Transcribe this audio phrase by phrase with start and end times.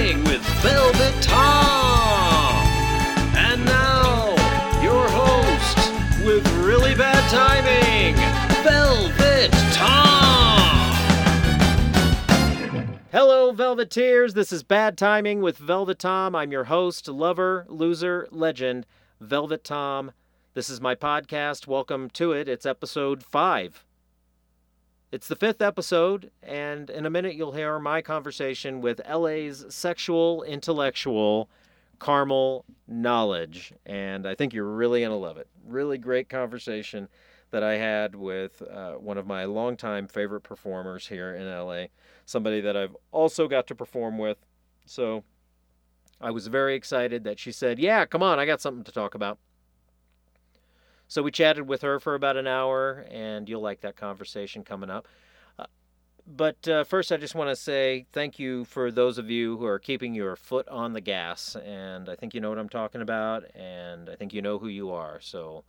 [0.00, 2.66] Timing with Velvet Tom.
[3.36, 4.30] And now,
[4.82, 5.76] your host
[6.24, 8.14] with really bad timing,
[8.64, 10.94] Velvet Tom.
[13.12, 14.32] Hello, Velveteers.
[14.32, 16.34] This is Bad Timing with Velvet Tom.
[16.34, 18.86] I'm your host, lover, loser, legend,
[19.20, 20.12] Velvet Tom.
[20.54, 21.66] This is my podcast.
[21.66, 22.48] Welcome to it.
[22.48, 23.84] It's episode five.
[25.12, 30.44] It's the fifth episode, and in a minute you'll hear my conversation with LA's sexual
[30.44, 31.50] intellectual,
[31.98, 33.72] Carmel Knowledge.
[33.84, 35.48] And I think you're really going to love it.
[35.66, 37.08] Really great conversation
[37.50, 41.86] that I had with uh, one of my longtime favorite performers here in LA,
[42.24, 44.38] somebody that I've also got to perform with.
[44.86, 45.24] So
[46.20, 49.16] I was very excited that she said, Yeah, come on, I got something to talk
[49.16, 49.38] about.
[51.10, 54.90] So we chatted with her for about an hour, and you'll like that conversation coming
[54.90, 55.08] up.
[55.58, 55.66] Uh,
[56.24, 59.64] but uh, first, I just want to say thank you for those of you who
[59.64, 61.56] are keeping your foot on the gas.
[61.56, 64.68] And I think you know what I'm talking about, and I think you know who
[64.68, 65.18] you are.
[65.20, 65.64] So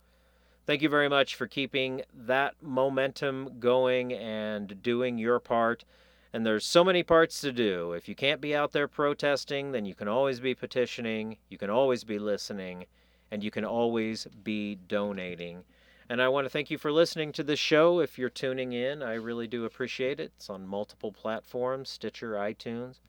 [0.64, 5.84] thank you very much for keeping that momentum going and doing your part.
[6.32, 7.94] And there's so many parts to do.
[7.94, 11.68] If you can't be out there protesting, then you can always be petitioning, you can
[11.68, 12.86] always be listening
[13.32, 15.64] and you can always be donating.
[16.10, 17.98] And I want to thank you for listening to this show.
[17.98, 20.32] If you're tuning in, I really do appreciate it.
[20.36, 23.00] It's on multiple platforms Stitcher, iTunes.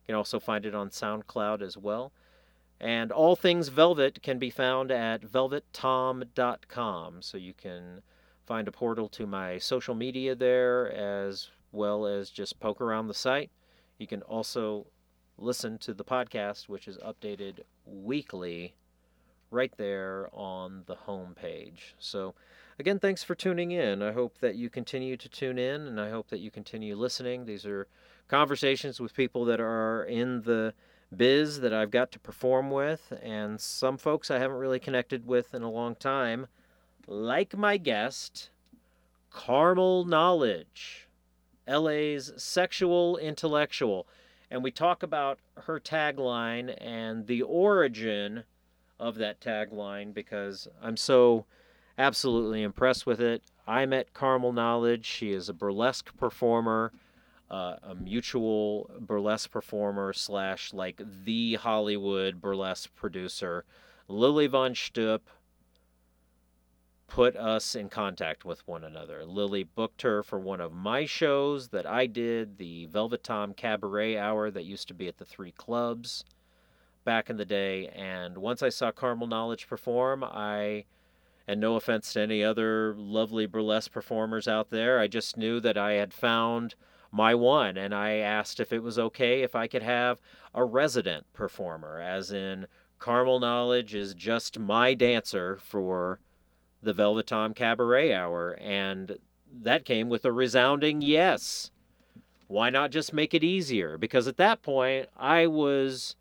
[0.00, 2.12] You can also find it on SoundCloud as well.
[2.80, 7.22] And all things Velvet can be found at velvettom.com.
[7.22, 8.02] So you can
[8.46, 13.14] find a portal to my social media there as well as just poke around the
[13.14, 13.50] site.
[13.98, 14.86] You can also
[15.36, 18.74] listen to the podcast, which is updated weekly
[19.52, 21.94] right there on the home page.
[21.98, 22.34] So,
[22.78, 24.02] again, thanks for tuning in.
[24.02, 27.44] I hope that you continue to tune in and I hope that you continue listening.
[27.44, 27.86] These are
[28.28, 30.74] conversations with people that are in the
[31.14, 35.54] biz that I've got to perform with, and some folks I haven't really connected with
[35.54, 36.46] in a long time,
[37.06, 38.50] like my guest,
[39.30, 41.08] Carmel Knowledge,
[41.68, 44.06] LA's sexual intellectual.
[44.50, 48.44] And we talk about her tagline and the origin
[49.02, 51.44] of that tagline because I'm so
[51.98, 53.42] absolutely impressed with it.
[53.66, 55.04] I met Carmel Knowledge.
[55.04, 56.92] She is a burlesque performer,
[57.50, 63.64] uh, a mutual burlesque performer slash like the Hollywood burlesque producer.
[64.06, 65.20] Lili VonSchtupp
[67.08, 69.26] put us in contact with one another.
[69.26, 74.16] Lily booked her for one of my shows that I did, the Velvet Tom Cabaret
[74.16, 76.24] Hour that used to be at the three clubs
[77.04, 77.88] back in the day.
[77.88, 80.84] And once I saw Carmel Knowledge perform, I,
[81.46, 85.76] and no offense to any other lovely burlesque performers out there, I just knew that
[85.76, 86.74] I had found
[87.10, 87.76] my one.
[87.76, 90.20] And I asked if it was okay if I could have
[90.54, 92.66] a resident performer, as in
[92.98, 96.20] Carmel Knowledge is just my dancer for
[96.82, 98.52] the Velvet Tom Cabaret Hour.
[98.60, 99.18] And
[99.52, 101.70] that came with a resounding yes.
[102.48, 103.96] Why not just make it easier?
[103.96, 106.16] Because at that point, I was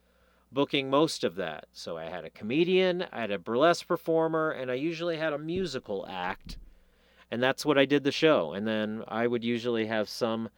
[0.51, 1.65] booking most of that.
[1.73, 5.37] So I had a comedian, I had a burlesque performer, and I usually had a
[5.37, 6.57] musical act.
[7.29, 8.51] And that's what I did the show.
[8.53, 10.49] And then I would usually have some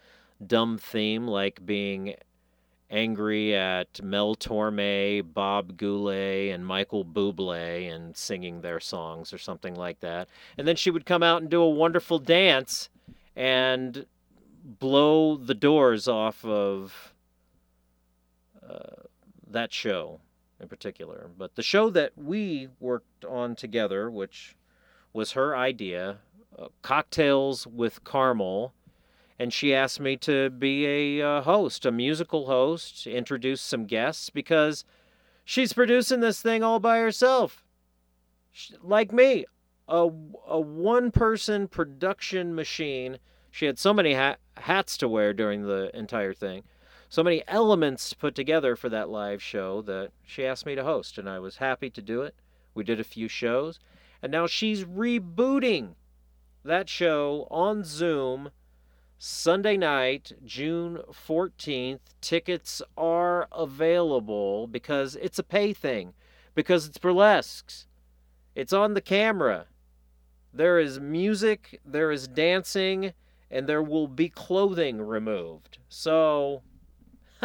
[0.45, 2.15] dumb theme like being
[2.89, 9.75] angry at Mel Torme, Bob Goulet, and Michael Bublé and singing their songs or something
[9.75, 10.27] like that.
[10.57, 12.89] And then she would come out and do a wonderful dance
[13.35, 14.05] and
[14.63, 17.13] blow the doors off of
[18.67, 19.02] uh,
[19.53, 20.19] that show
[20.59, 21.29] in particular.
[21.37, 24.55] But the show that we worked on together, which
[25.11, 26.19] was her idea,
[26.57, 28.73] uh, Cocktails with Carmel,
[29.39, 30.85] and she asked me to be
[31.19, 34.85] a uh, host, a musical host, introduce some guests because
[35.43, 37.65] she's producing this thing all by herself.
[38.51, 39.45] She, like me,
[39.87, 40.09] a,
[40.47, 43.17] a one person production machine.
[43.51, 46.63] She had so many ha- hats to wear during the entire thing
[47.13, 51.19] so many elements put together for that live show that she asked me to host,
[51.19, 52.33] and I was happy to do it.
[52.73, 53.79] We did a few shows,
[54.23, 55.93] and now she's rebooting
[56.65, 58.49] that show on Zoom
[59.19, 61.99] Sunday night, June 14th.
[62.19, 66.15] Tickets are available because it's a pay thing,
[66.55, 67.85] because it's burlesques.
[68.55, 69.67] It's on the camera.
[70.51, 73.13] There is music, there is dancing,
[73.51, 75.77] and there will be clothing removed.
[75.89, 76.63] So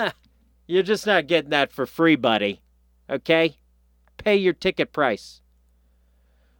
[0.66, 2.60] You're just not getting that for free, buddy.
[3.08, 3.56] Okay?
[4.16, 5.40] Pay your ticket price.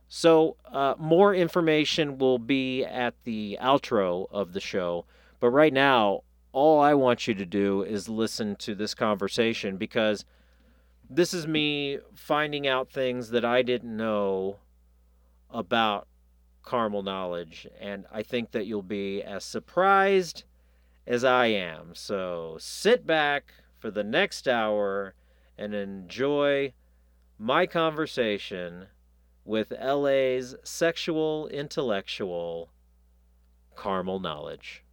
[0.09, 5.05] So, uh, more information will be at the outro of the show.
[5.39, 10.25] But right now, all I want you to do is listen to this conversation because
[11.11, 14.57] this is me finding out things that I didn't know
[15.51, 16.09] about
[16.67, 17.67] caramel knowledge.
[17.79, 20.45] And I think that you'll be as surprised
[21.09, 21.95] as I am.
[21.95, 25.15] So sit back for the next hour
[25.57, 26.75] and enjoy
[27.39, 28.89] my conversation
[29.45, 32.71] with LA's sexual intellectual,
[33.75, 34.85] Caramel Knowledge.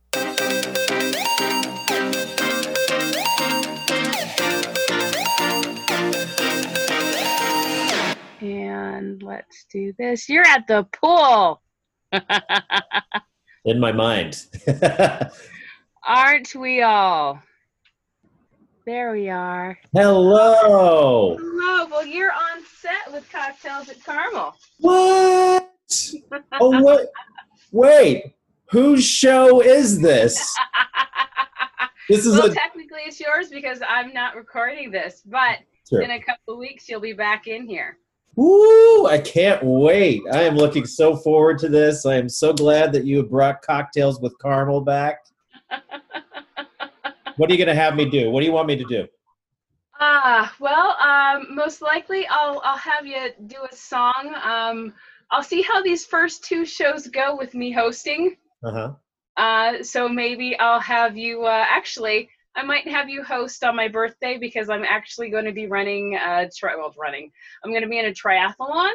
[8.40, 10.30] And let's do this.
[10.30, 11.62] You're at the pool.
[13.66, 14.46] In my mind.
[16.06, 17.42] Aren't we all?
[18.86, 19.78] There we are.
[19.94, 21.36] Hello.
[21.40, 21.88] Hello.
[21.90, 24.56] Well, you're on set with Cocktails at Carmel.
[24.80, 25.72] What?
[26.62, 27.08] Oh, what?
[27.72, 28.36] Wait.
[28.70, 30.54] Whose show is this?
[32.08, 32.54] This is well, a.
[32.54, 35.58] technically it's yours because I'm not recording this, but
[35.90, 36.04] Sure.
[36.04, 37.98] in a couple of weeks you'll be back in here.
[38.36, 39.08] Woo!
[39.08, 40.22] I can't wait.
[40.32, 42.06] I am looking so forward to this.
[42.06, 45.18] I am so glad that you have brought cocktails with caramel back.
[47.38, 48.30] What are you going to have me do?
[48.30, 49.08] What do you want me to do?
[50.00, 54.34] Ah, well, um, most likely I'll I'll have you do a song.
[54.44, 54.94] Um,
[55.32, 58.36] I'll see how these first two shows go with me hosting.
[58.64, 58.94] Uh huh.
[59.38, 61.44] Uh, so maybe I'll have you.
[61.44, 65.52] Uh, actually, I might have you host on my birthday because I'm actually going to
[65.52, 66.16] be running.
[66.16, 67.32] Uh, tri- well, running.
[67.64, 68.94] I'm going to be in a triathlon.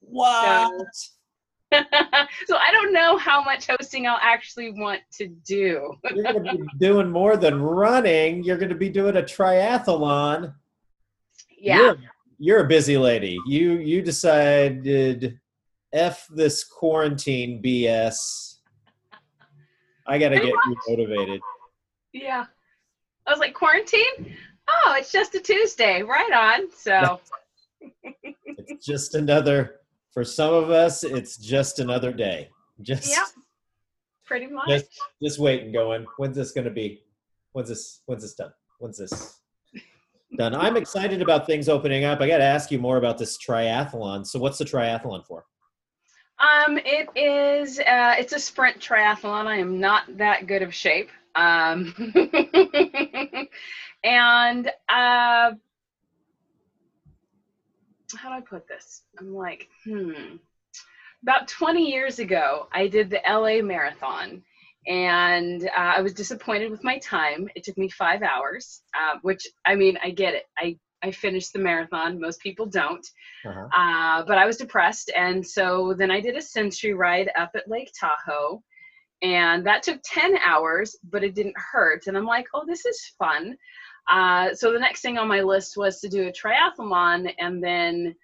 [0.00, 0.70] What?
[0.70, 1.12] so
[2.56, 5.94] I don't know how much hosting I'll actually want to do.
[6.14, 8.42] You're going to be doing more than running.
[8.44, 10.54] You're going to be doing a triathlon.
[11.58, 11.78] yeah.
[11.78, 11.96] You're,
[12.38, 13.38] you're a busy lady.
[13.46, 15.38] You you decided
[15.92, 18.56] f this quarantine BS.
[20.06, 21.40] I got to get you motivated.
[22.12, 22.46] Yeah.
[23.26, 24.36] I was like, quarantine?
[24.68, 26.02] Oh, it's just a Tuesday.
[26.02, 26.70] Right on.
[26.76, 27.20] So,
[28.56, 29.81] It's just another
[30.12, 31.04] for some of us.
[31.04, 32.50] It's just another day.
[32.80, 33.26] Just Yep.
[34.24, 34.68] pretty much.
[34.68, 34.86] just
[35.22, 36.06] just waiting, going.
[36.18, 37.02] When's this going to be?
[37.52, 38.02] When's this?
[38.06, 38.52] When's this done?
[38.78, 39.40] When's this
[40.36, 40.54] done?
[40.54, 42.20] I'm excited about things opening up.
[42.20, 44.26] I got to ask you more about this triathlon.
[44.26, 45.44] So, what's the triathlon for?
[46.38, 49.46] Um, it is, uh, it's a sprint triathlon.
[49.46, 51.10] I am not that good of shape.
[51.36, 51.94] Um,
[54.04, 55.52] and, uh,
[58.18, 59.02] how do I put this?
[59.18, 60.36] I'm like, hmm.
[61.22, 64.42] About 20 years ago, I did the LA Marathon,
[64.88, 67.48] and uh, I was disappointed with my time.
[67.54, 70.44] It took me five hours, uh, which I mean, I get it.
[70.58, 72.20] I I finished the marathon.
[72.20, 73.04] Most people don't,
[73.44, 73.68] Uh-huh.
[73.76, 77.68] uh, but I was depressed, and so then I did a century ride up at
[77.68, 78.62] Lake Tahoe,
[79.20, 82.06] and that took 10 hours, but it didn't hurt.
[82.06, 83.56] And I'm like, oh, this is fun.
[84.10, 88.14] Uh, so the next thing on my list was to do a triathlon, and then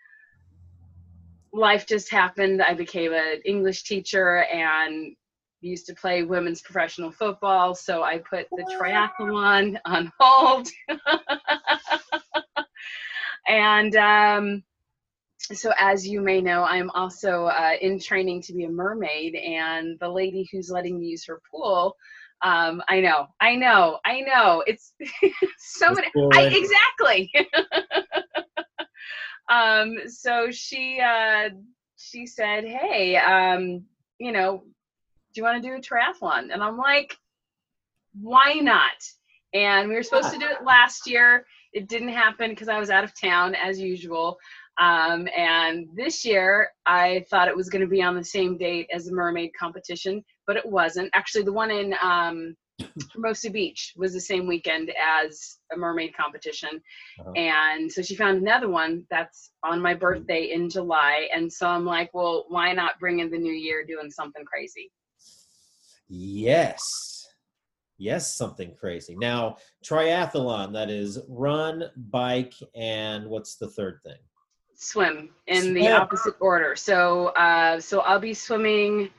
[1.52, 2.62] life just happened.
[2.62, 5.14] I became an English teacher and
[5.60, 10.68] used to play women's professional football, so I put the triathlon on hold.
[13.48, 14.62] and um,
[15.52, 19.98] so, as you may know, I'm also uh, in training to be a mermaid, and
[19.98, 21.96] the lady who's letting me use her pool.
[22.42, 24.62] Um, I know, I know, I know.
[24.66, 24.92] It's
[25.58, 26.08] so many.
[26.32, 27.32] I, exactly.
[29.50, 31.50] um, so she uh,
[31.96, 33.84] she said, "Hey, um,
[34.18, 34.62] you know,
[35.32, 37.16] do you want to do a triathlon?" And I'm like,
[38.20, 39.02] "Why not?"
[39.52, 41.46] And we were supposed to do it last year.
[41.72, 44.38] It didn't happen because I was out of town as usual.
[44.78, 48.88] Um, and this year, I thought it was going to be on the same date
[48.94, 51.10] as the mermaid competition, but it wasn't.
[51.14, 52.54] Actually, the one in um,
[53.12, 56.80] Hermosa Beach was the same weekend as a mermaid competition.
[57.20, 57.32] Uh-huh.
[57.32, 61.28] And so she found another one that's on my birthday in July.
[61.34, 64.90] And so I'm like, well, why not bring in the new year doing something crazy?
[66.08, 67.26] Yes.
[67.98, 69.16] Yes, something crazy.
[69.16, 74.18] Now, triathlon, that is run, bike, and what's the third thing?
[74.80, 76.76] Swim in the opposite order.
[76.76, 79.10] So, uh, so I'll be swimming.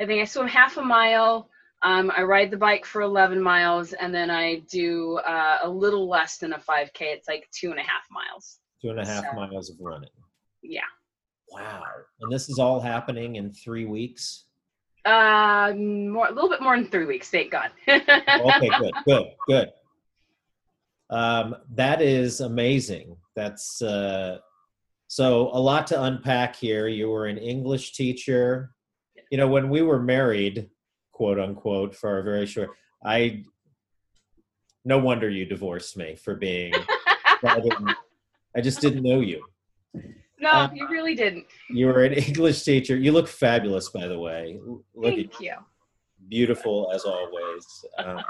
[0.00, 1.48] I think I swim half a mile.
[1.82, 6.08] Um, I ride the bike for 11 miles, and then I do uh, a little
[6.08, 7.00] less than a 5K.
[7.00, 8.58] It's like two and a half miles.
[8.80, 10.10] Two and a half So- miles of running.
[10.62, 10.80] Yeah.
[11.50, 11.82] Wow.
[12.20, 14.44] And this is all happening in three weeks?
[15.04, 17.28] Uh, more, a little bit more than three weeks.
[17.30, 17.70] Thank God.
[17.88, 19.68] Okay, good, good, good.
[21.10, 23.16] Um, that is amazing.
[23.34, 24.38] That's uh,
[25.08, 26.86] so a lot to unpack here.
[26.86, 28.72] You were an English teacher.
[29.30, 30.70] You know, when we were married,
[31.12, 32.70] quote unquote, for a very short,
[33.04, 33.42] I
[34.84, 36.72] no wonder you divorced me for being.
[37.44, 37.90] I, didn't-
[38.56, 39.44] I just didn't know you.
[40.40, 41.46] No, Uh, you really didn't.
[41.70, 42.96] You were an English teacher.
[42.96, 44.58] You look fabulous, by the way.
[44.94, 45.54] Look at Thank you.
[46.28, 47.66] beautiful as always.
[47.98, 48.22] Um,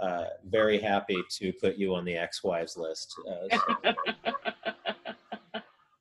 [0.00, 3.14] uh, very happy to put you on the ex-wives list.
[3.28, 3.92] Uh, so.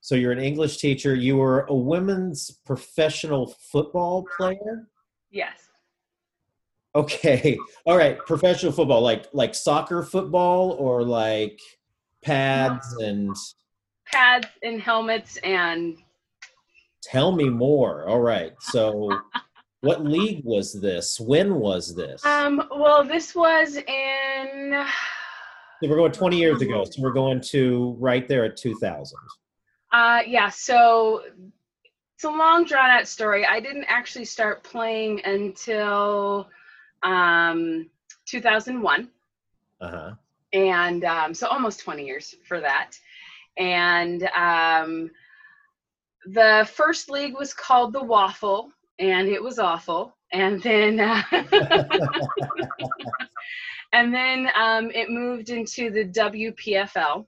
[0.05, 1.15] so you're an English teacher.
[1.15, 4.87] You were a women's professional football player.
[5.31, 5.69] Yes.
[6.93, 7.57] Okay,
[7.87, 8.19] all right.
[8.19, 11.59] Professional football, like like soccer football, or like
[12.21, 13.35] pads and.
[14.05, 15.97] Pads and helmets and
[17.01, 18.07] Tell me more.
[18.07, 18.53] All right.
[18.59, 19.09] So,
[19.81, 21.19] what league was this?
[21.19, 22.23] When was this?
[22.23, 24.85] um well this was in
[25.81, 26.83] So we're going 20 years ago.
[26.83, 29.17] So we're going to right there at 2000.
[29.95, 31.21] Uh yeah, so
[32.15, 33.45] it's a long drawn out story.
[33.45, 36.49] I didn't actually start playing until
[37.03, 37.89] um
[38.25, 39.09] 2001
[39.81, 40.11] Uh huh.
[40.53, 42.91] and um, so almost 20 years for that.
[43.57, 45.11] And um,
[46.25, 50.15] the first league was called the Waffle, and it was awful.
[50.33, 51.21] And then, uh,
[53.93, 57.25] and then um, it moved into the WPFL.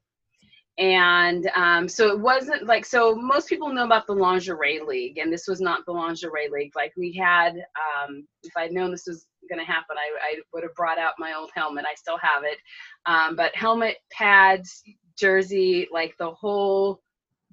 [0.78, 3.16] And um, so it wasn't like so.
[3.16, 6.74] Most people know about the lingerie league, and this was not the lingerie league.
[6.76, 10.64] Like we had, um, if I'd known this was going to happen, I, I would
[10.64, 11.86] have brought out my old helmet.
[11.90, 12.60] I still have it,
[13.08, 14.84] um, but helmet, pads,
[15.18, 17.02] jersey, like the whole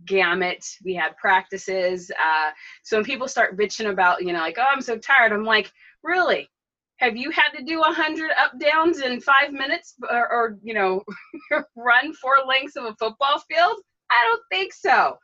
[0.07, 0.65] gamut.
[0.85, 2.11] We had practices.
[2.11, 2.51] Uh,
[2.83, 5.73] so when people start bitching about, you know, like, oh, I'm so tired, I'm like,
[6.03, 6.51] really?
[6.99, 10.75] Have you had to do a hundred up downs in five minutes, or, or you
[10.75, 11.03] know,
[11.77, 13.77] run four lengths of a football field?
[14.11, 15.17] I don't think so.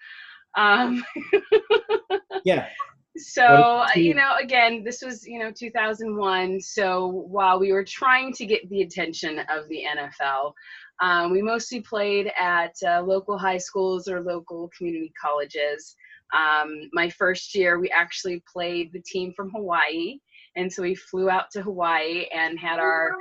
[0.57, 1.05] Um,
[2.45, 2.69] Yeah.
[3.17, 8.33] so uh, you know again this was you know 2001 so while we were trying
[8.33, 10.53] to get the attention of the nfl
[11.03, 15.97] um, we mostly played at uh, local high schools or local community colleges
[16.35, 20.19] um, my first year we actually played the team from hawaii
[20.61, 23.12] and so we flew out to hawaii and had our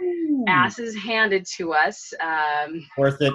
[0.47, 3.33] asses handed to us um, Worth it.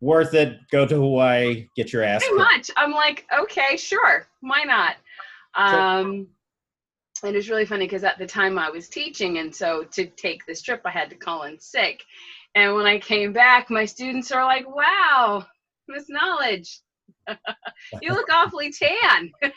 [0.00, 0.58] Worth it.
[0.72, 1.68] Go to Hawaii.
[1.76, 2.22] Get your ass.
[2.22, 2.52] pretty kicked.
[2.52, 4.96] much i'm like okay sure why not
[5.54, 6.26] um
[7.24, 10.44] and it's really funny because at the time i was teaching and so to take
[10.46, 12.02] this trip i had to call in sick
[12.54, 15.44] and when i came back my students are like wow
[15.88, 16.80] miss knowledge
[18.02, 19.30] you look awfully tan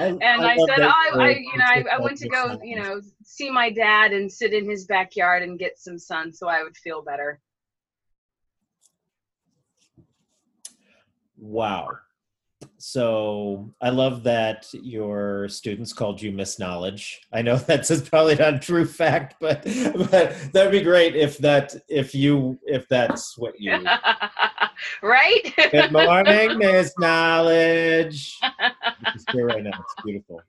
[0.00, 2.68] and I, love said, oh, I, I, you're- know, I, I went to go, taking
[2.68, 6.48] you know, see my dad and sit in his backyard and get some sun so
[6.48, 7.40] I would feel better.
[11.36, 11.90] Wow.
[12.78, 17.20] So I love that your students called you Miss Knowledge.
[17.32, 19.62] I know that's is probably not a true fact, but
[20.10, 23.72] but that'd be great if that if you if that's what you.
[25.02, 25.52] right?
[25.70, 28.38] Good morning, Miss Knowledge.
[29.14, 29.70] It's here right now.
[29.78, 30.42] It's beautiful.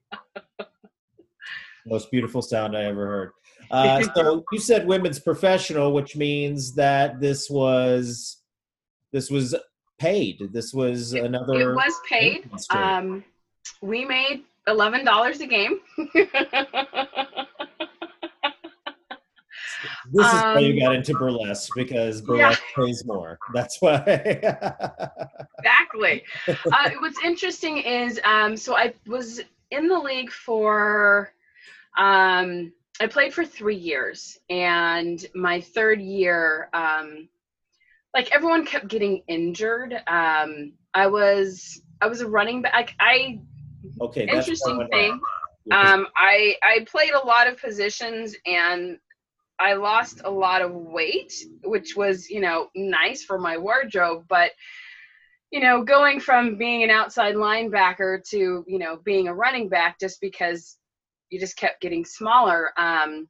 [1.86, 3.32] Most beautiful sound I ever heard.
[3.70, 8.38] Uh, so you said women's professional, which means that this was
[9.12, 9.56] this was
[10.00, 10.50] paid.
[10.52, 11.72] This was another.
[11.72, 12.50] it was paid.
[12.72, 13.24] Um,
[13.82, 15.80] we made eleven dollars a game.
[20.12, 23.40] This is why you Um, got into burlesque because burlesque pays more.
[23.54, 23.98] That's why.
[25.60, 26.24] exactly.
[26.48, 31.32] Uh, what's interesting is, um, so I was in the league for,
[31.98, 37.28] um, I played for three years, and my third year, um,
[38.14, 39.94] like everyone kept getting injured.
[40.08, 42.96] Um, I was I was a running back.
[43.00, 43.40] I
[44.00, 45.20] okay, interesting thing.
[45.72, 48.98] Um, I I played a lot of positions and
[49.60, 51.34] I lost a lot of weight,
[51.64, 54.52] which was you know nice for my wardrobe, but
[55.52, 60.00] you know going from being an outside linebacker to you know being a running back
[60.00, 60.78] just because
[61.30, 62.72] you just kept getting smaller.
[62.78, 63.28] Um,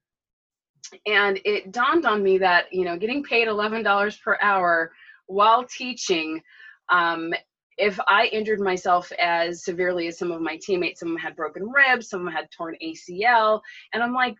[1.07, 4.91] and it dawned on me that you know getting paid eleven dollars per hour
[5.27, 6.41] while teaching
[6.89, 7.33] um,
[7.77, 11.35] if I injured myself as severely as some of my teammates, some of them had
[11.35, 13.59] broken ribs, some of them had torn ACL,
[13.93, 14.37] and I'm like,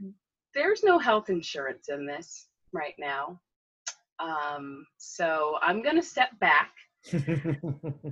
[0.56, 3.40] there's no health insurance in this right now.
[4.20, 6.72] Um, so I'm gonna step back.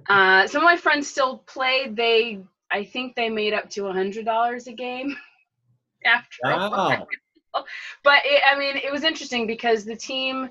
[0.10, 1.96] Uh, some of my friends still played.
[1.96, 5.16] They, I think they made up to a hundred dollars a game
[6.06, 7.08] after wow.
[8.04, 10.50] but it, I mean, it was interesting because the team,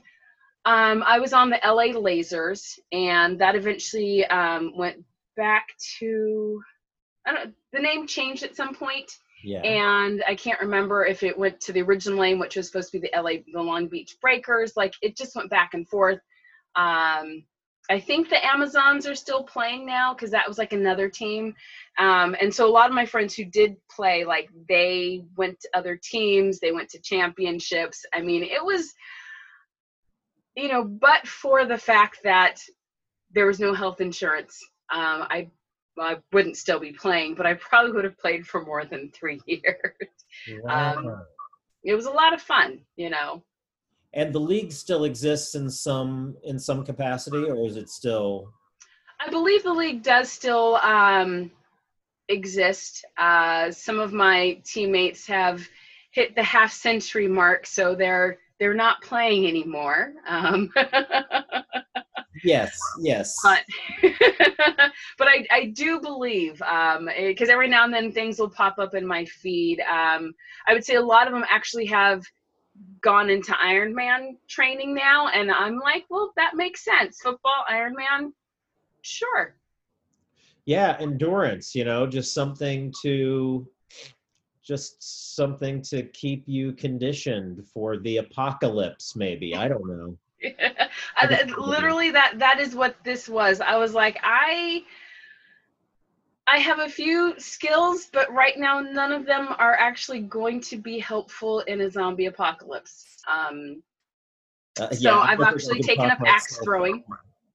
[0.64, 5.04] um, I was on the LA Lasers, and that eventually um, went
[5.36, 5.68] back
[5.98, 6.60] to,
[7.26, 7.54] I don't.
[7.72, 9.60] The name changed at some point, Yeah.
[9.60, 13.00] and I can't remember if it went to the original name, which was supposed to
[13.00, 14.72] be the LA, the Long Beach Breakers.
[14.76, 16.20] Like it just went back and forth.
[16.76, 17.44] Um,
[17.90, 21.54] I think the Amazons are still playing now because that was like another team.
[21.98, 25.68] Um, and so a lot of my friends who did play, like they went to
[25.74, 28.04] other teams, they went to championships.
[28.14, 28.94] I mean, it was,
[30.56, 32.60] you know, but for the fact that
[33.32, 34.58] there was no health insurance,
[34.90, 35.50] um, I
[35.98, 39.40] I wouldn't still be playing, but I probably would have played for more than three
[39.46, 40.10] years.
[40.68, 41.22] um,
[41.84, 43.42] it was a lot of fun, you know.
[44.14, 48.52] and the league still exists in some in some capacity, or is it still?
[49.24, 51.50] I believe the league does still um,
[52.28, 53.04] exist.
[53.18, 55.68] Uh, some of my teammates have
[56.10, 60.14] hit the half century mark, so they're they're not playing anymore.
[60.28, 60.72] Um,
[62.44, 62.78] Yes.
[63.00, 63.36] Yes.
[63.42, 63.64] but
[65.18, 68.94] but I, I do believe um because every now and then things will pop up
[68.94, 69.80] in my feed.
[69.80, 70.34] Um,
[70.66, 72.24] I would say a lot of them actually have
[73.02, 77.20] gone into Ironman training now, and I'm like, well, that makes sense.
[77.20, 78.32] Football, Ironman,
[79.02, 79.56] sure.
[80.64, 83.66] yeah endurance you know just something to
[84.62, 90.16] just something to keep you conditioned for the apocalypse maybe i don't know
[91.16, 93.60] I- literally that that is what this was.
[93.60, 94.82] I was like i
[96.48, 100.76] i have a few skills but right now none of them are actually going to
[100.76, 103.16] be helpful in a zombie apocalypse.
[103.28, 103.82] Um
[104.80, 107.04] Uh, So I've actually taken up axe throwing.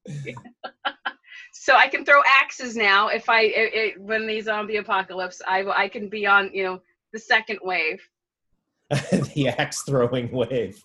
[1.52, 5.62] so i can throw axes now if i it, it, when the zombie apocalypse i
[5.84, 6.80] i can be on you know
[7.12, 8.00] the second wave.
[9.34, 10.82] The axe throwing wave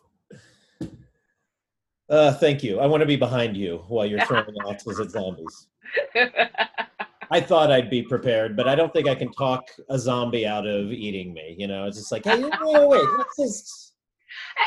[2.10, 5.68] uh thank you i want to be behind you while you're throwing axes at zombies
[7.32, 10.68] i thought i'd be prepared but i don't think i can talk a zombie out
[10.68, 13.94] of eating me you know it's just like hey wait, wait, wait let's just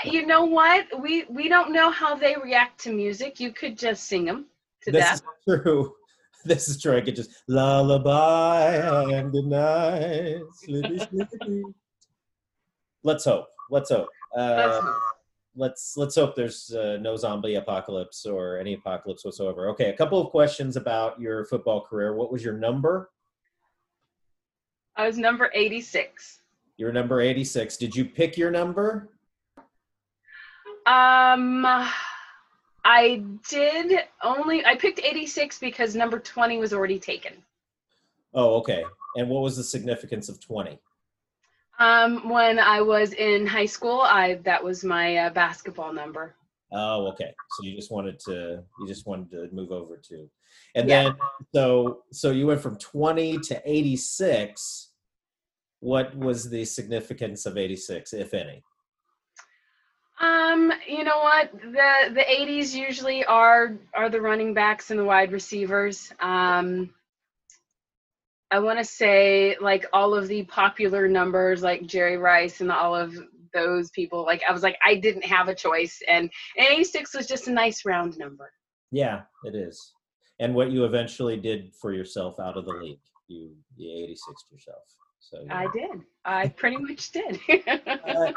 [0.04, 4.04] you know what we we don't know how they react to music you could just
[4.04, 4.46] sing them
[4.82, 5.94] to this death is true.
[6.44, 6.96] This is true.
[6.96, 10.42] I could just lullaby and good night.
[10.54, 11.62] Sleepy, sleepy.
[13.02, 13.48] Let's hope.
[13.68, 14.06] Let's hope.
[14.36, 15.02] Let's Uh, hope.
[15.56, 19.68] Let's let's hope there's uh, no zombie apocalypse or any apocalypse whatsoever.
[19.70, 22.14] Okay, a couple of questions about your football career.
[22.14, 23.10] What was your number?
[24.98, 26.40] i was number 86
[26.78, 27.76] Your number 86.
[27.76, 29.10] Did you pick your number?
[30.86, 31.66] um
[32.84, 37.32] i did only i picked 86 because number 20 was already taken
[38.38, 38.84] Oh, okay.
[39.16, 40.78] And what was the significance of 20?
[41.78, 46.34] Um when i was in high school i that was my uh, basketball number
[46.72, 47.32] Oh, okay.
[47.52, 50.28] So you just wanted to you just wanted to move over to,
[50.74, 51.04] and Yeah.
[51.04, 51.16] then
[51.54, 54.90] so so you went from twenty to eighty six.
[55.78, 58.64] What was the significance of eighty six, if any?
[60.20, 61.52] Um, you know what?
[61.52, 66.12] The the 80s usually are are the running backs and the wide receivers.
[66.20, 66.92] Um
[68.50, 72.94] I want to say like all of the popular numbers like Jerry Rice and all
[72.94, 73.16] of
[73.52, 77.26] those people like I was like I didn't have a choice and, and 86 was
[77.26, 78.52] just a nice round number.
[78.90, 79.92] Yeah, it is.
[80.38, 84.44] And what you eventually did for yourself out of the league, you you eighty six
[84.50, 84.82] yourself.
[85.18, 86.02] So you- I did.
[86.24, 87.40] I pretty much did.
[88.06, 88.32] Uh,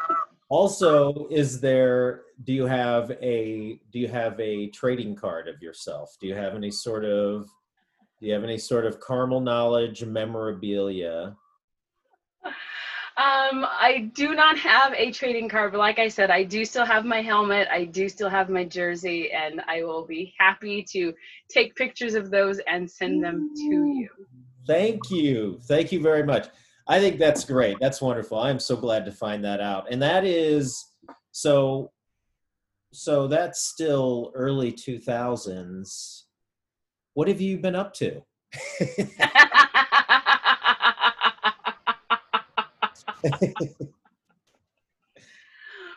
[0.50, 2.22] also, is there?
[2.44, 3.80] Do you have a?
[3.92, 6.16] Do you have a trading card of yourself?
[6.22, 7.48] Do you have any sort of?
[8.20, 11.38] Do you have any sort of caramel knowledge memorabilia?
[13.20, 16.86] Um, I do not have a trading card, but like I said, I do still
[16.86, 17.68] have my helmet.
[17.70, 21.14] I do still have my jersey, and I will be happy to
[21.50, 24.10] take pictures of those and send them to you.
[24.66, 26.48] Thank you, thank you very much.
[26.88, 27.78] I think that's great.
[27.82, 28.40] That's wonderful.
[28.40, 29.92] I'm so glad to find that out.
[29.92, 30.86] And that is
[31.32, 31.92] so.
[32.92, 36.24] So that's still early 2000s.
[37.20, 38.22] What have you been up to?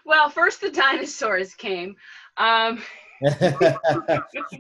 [0.05, 1.95] well, first the dinosaurs came.
[2.39, 2.83] Um,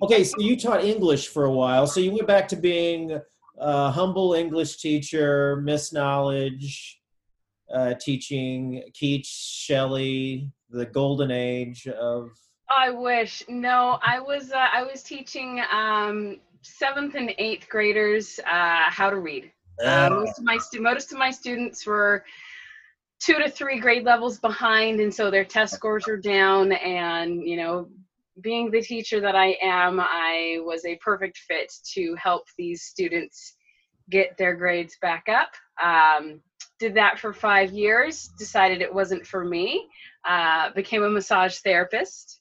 [0.03, 1.89] okay, so you taught English for a while.
[1.89, 3.21] So you went back to being
[3.59, 7.01] a humble English teacher, Miss Knowledge,
[7.75, 12.31] uh, teaching Keats, Shelley, the golden age of.
[12.69, 13.43] I wish.
[13.49, 19.17] No, I was uh, I was teaching um, seventh and eighth graders uh, how to
[19.17, 19.51] read.
[19.85, 22.25] Uh, most of my stu- most of my students were
[23.21, 26.73] two to three grade levels behind, and so their test scores were down.
[26.73, 27.89] And you know,
[28.41, 33.55] being the teacher that I am, I was a perfect fit to help these students
[34.11, 35.51] get their grades back up.
[35.83, 36.41] Um,
[36.79, 38.31] did that for five years.
[38.39, 39.89] Decided it wasn't for me.
[40.25, 42.41] Uh, became a massage therapist.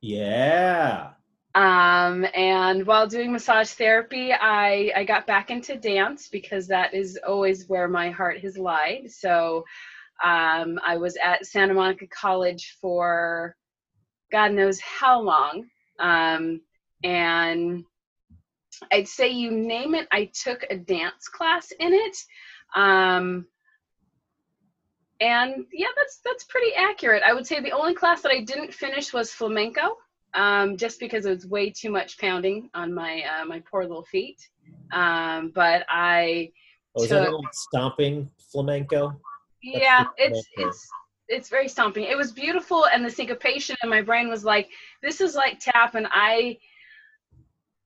[0.00, 1.10] Yeah.
[1.56, 7.18] Um, and while doing massage therapy, I, I got back into dance because that is
[7.26, 9.10] always where my heart has lied.
[9.10, 9.64] So
[10.22, 13.56] um, I was at Santa Monica College for
[14.30, 15.66] God knows how long.
[15.98, 16.60] Um,
[17.02, 17.84] and
[18.92, 22.16] I'd say you name it, I took a dance class in it.
[22.74, 23.46] Um,
[25.20, 27.22] and yeah, that's that's pretty accurate.
[27.24, 29.96] I would say the only class that I didn't finish was flamenco,
[30.36, 34.04] um, just because it was way too much pounding on my uh, my poor little
[34.04, 34.38] feet.
[34.92, 36.52] Um, but I
[36.96, 39.20] Oh, is took, that like stomping flamenco?
[39.62, 40.70] yeah, the it's flamenco.
[40.70, 40.88] it's
[41.28, 42.04] it's very stomping.
[42.04, 44.68] It was beautiful, and the syncopation in my brain was like,
[45.02, 46.58] this is like tap, and I.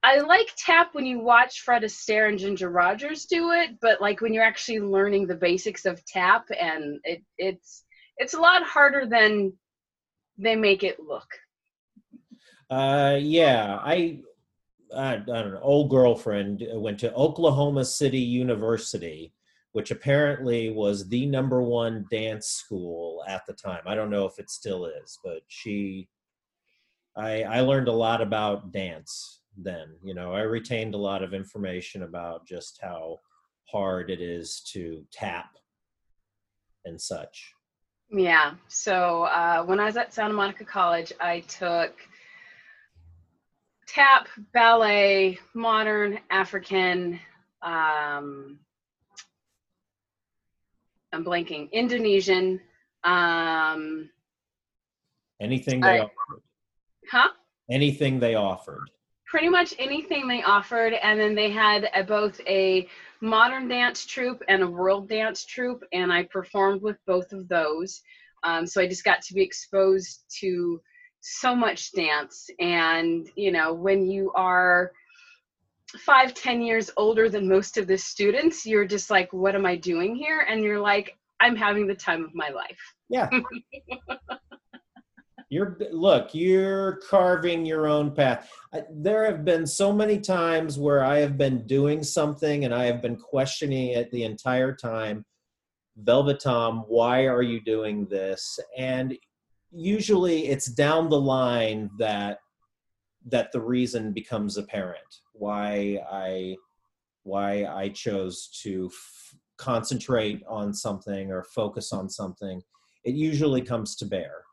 [0.02, 4.22] I like tap when you watch Fred Astaire and Ginger Rogers do it, but like
[4.22, 7.84] when you're actually learning the basics of tap, and it it's
[8.16, 9.52] it's a lot harder than
[10.38, 11.28] they make it look.
[12.70, 14.20] Uh, yeah, I,
[14.96, 15.52] I, I.
[15.60, 19.32] Old girlfriend uh, went to Oklahoma City University,
[19.72, 23.82] which apparently was the number one dance school at the time.
[23.86, 26.08] I don't know if it still is, but she,
[27.16, 29.88] I, I learned a lot about dance then.
[30.04, 33.18] You know, I retained a lot of information about just how
[33.64, 35.50] hard it is to tap
[36.84, 37.52] and such.
[38.12, 38.54] Yeah.
[38.68, 41.94] So uh, when I was at Santa Monica College, I took
[43.92, 47.18] tap, ballet, modern, African.
[47.62, 48.58] Um,
[51.12, 51.70] I'm blanking.
[51.72, 52.60] Indonesian.
[53.04, 54.10] Um,
[55.40, 56.42] Anything they I- offered.
[57.10, 57.28] huh?
[57.70, 58.90] Anything they offered.
[59.26, 62.88] pretty much anything they offered and then they had a, both a
[63.20, 68.02] modern dance troupe and a world dance troupe and i performed with both of those
[68.42, 70.80] um, so i just got to be exposed to
[71.20, 74.92] so much dance and you know when you are
[76.06, 79.76] five ten years older than most of the students you're just like what am i
[79.76, 82.78] doing here and you're like i'm having the time of my life
[83.08, 83.28] Yeah.
[85.50, 88.48] you're look, you're carving your own path.
[88.72, 92.84] I, there have been so many times where I have been doing something and I
[92.84, 95.24] have been questioning it the entire time.
[95.96, 98.60] Velvet Tom, why are you doing this?
[98.78, 99.18] And
[99.72, 102.38] usually it's down the line that
[103.26, 106.56] that the reason becomes apparent why I
[107.22, 112.62] why I chose to f- concentrate on something or focus on something.
[113.04, 114.44] It usually comes to bear.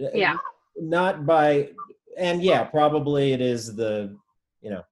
[0.00, 0.36] Uh, yeah.
[0.76, 1.70] Not by
[2.18, 4.16] and yeah, probably it is the
[4.60, 4.82] you know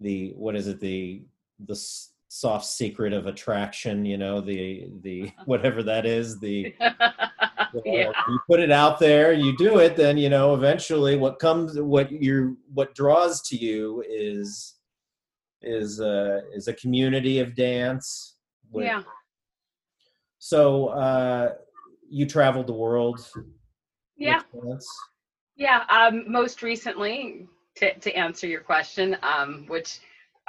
[0.00, 1.22] the what is it the
[1.64, 6.74] the s- soft secret of attraction, you know, the the whatever that is, the
[7.84, 11.78] yeah you put it out there, you do it, then you know eventually what comes
[11.80, 14.74] what you what draws to you is
[15.62, 18.36] is uh is a community of dance.
[18.70, 19.02] with- yeah
[20.38, 21.54] So uh
[22.08, 23.20] you traveled the world
[24.16, 24.40] yeah?
[25.56, 30.00] Yeah, um, most recently, to, to answer your question, um, which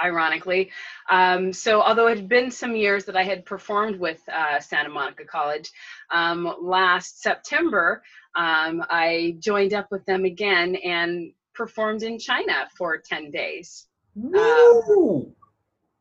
[0.04, 0.72] ironically,
[1.10, 4.90] um, so although it had been some years that I had performed with uh, Santa
[4.90, 5.72] Monica College,
[6.12, 8.04] um, last September,
[8.36, 13.88] um, I joined up with them again and performed in China for 10 days.
[14.16, 15.34] Woo!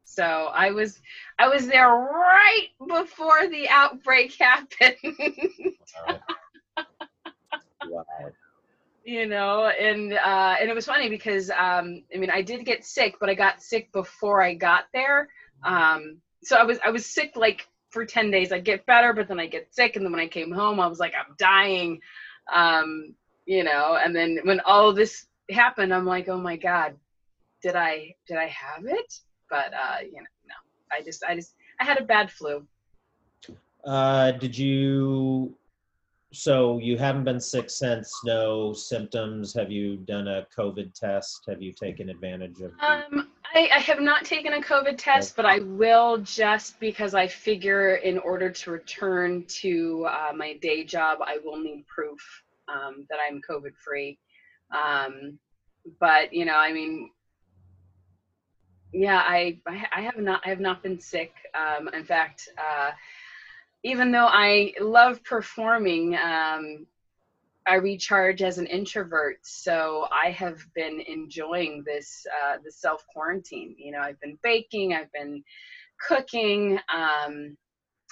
[0.05, 1.01] So I was
[1.39, 4.97] I was there right before the outbreak happened.
[7.85, 8.05] Wow.
[9.07, 12.85] You know and uh and it was funny because um i mean i did get
[12.85, 15.29] sick but i got sick before i got there.
[15.65, 18.53] Um so i was i was sick like for 10 days.
[18.53, 20.89] I'd get better but then i get sick and then when i came home i
[20.89, 22.01] was like i'm dying.
[22.53, 23.15] Um
[23.47, 26.97] you know and then when all this happened i'm like oh my god
[27.63, 29.21] did i did i have it?
[29.49, 30.57] But uh you know no.
[30.91, 32.67] I just i just i had a bad flu.
[33.85, 35.57] Uh, did you?
[36.33, 38.13] So you haven't been sick since.
[38.25, 39.55] No symptoms.
[39.55, 41.45] Have you done a COVID test?
[41.49, 42.73] Have you taken advantage of?
[42.81, 47.29] Um, I, I have not taken a COVID test, but I will just because I
[47.29, 52.21] figure in order to return to uh, my day job, I will need proof
[52.69, 54.19] um, that I'm COVID free.
[54.77, 55.39] Um,
[56.01, 57.11] but you know, I mean,
[58.93, 61.33] yeah, I, I I have not I have not been sick.
[61.55, 62.91] Um, in fact, uh,
[63.87, 66.87] even though I love performing, um,
[67.69, 73.77] I recharge as an introvert, so I have been enjoying this uh, the self quarantine.
[73.79, 75.45] You know, I've been baking, I've been
[76.09, 77.57] cooking, um,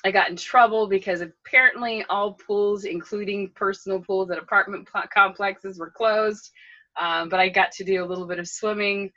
[0.05, 5.81] I got in trouble because apparently all pools, including personal pools at apartment pl- complexes,
[5.81, 6.53] were closed.
[7.01, 9.11] Um, but I got to do a little bit of swimming.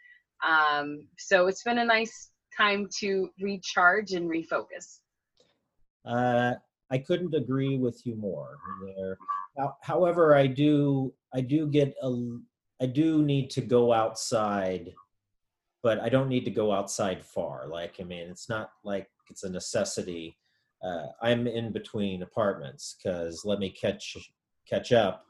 [0.43, 5.01] Um, so it's been a nice time to recharge and refocus.
[6.07, 6.53] Uh,
[6.89, 9.17] I couldn't agree with you more there.
[9.57, 12.37] How- However, I do I do get a
[12.81, 14.93] I do need to go outside,
[15.83, 17.67] but I don't need to go outside far.
[17.67, 20.37] Like I mean, it's not like it's a necessity.
[20.83, 24.15] Uh, I'm in between apartments because let me catch
[24.69, 25.25] catch up.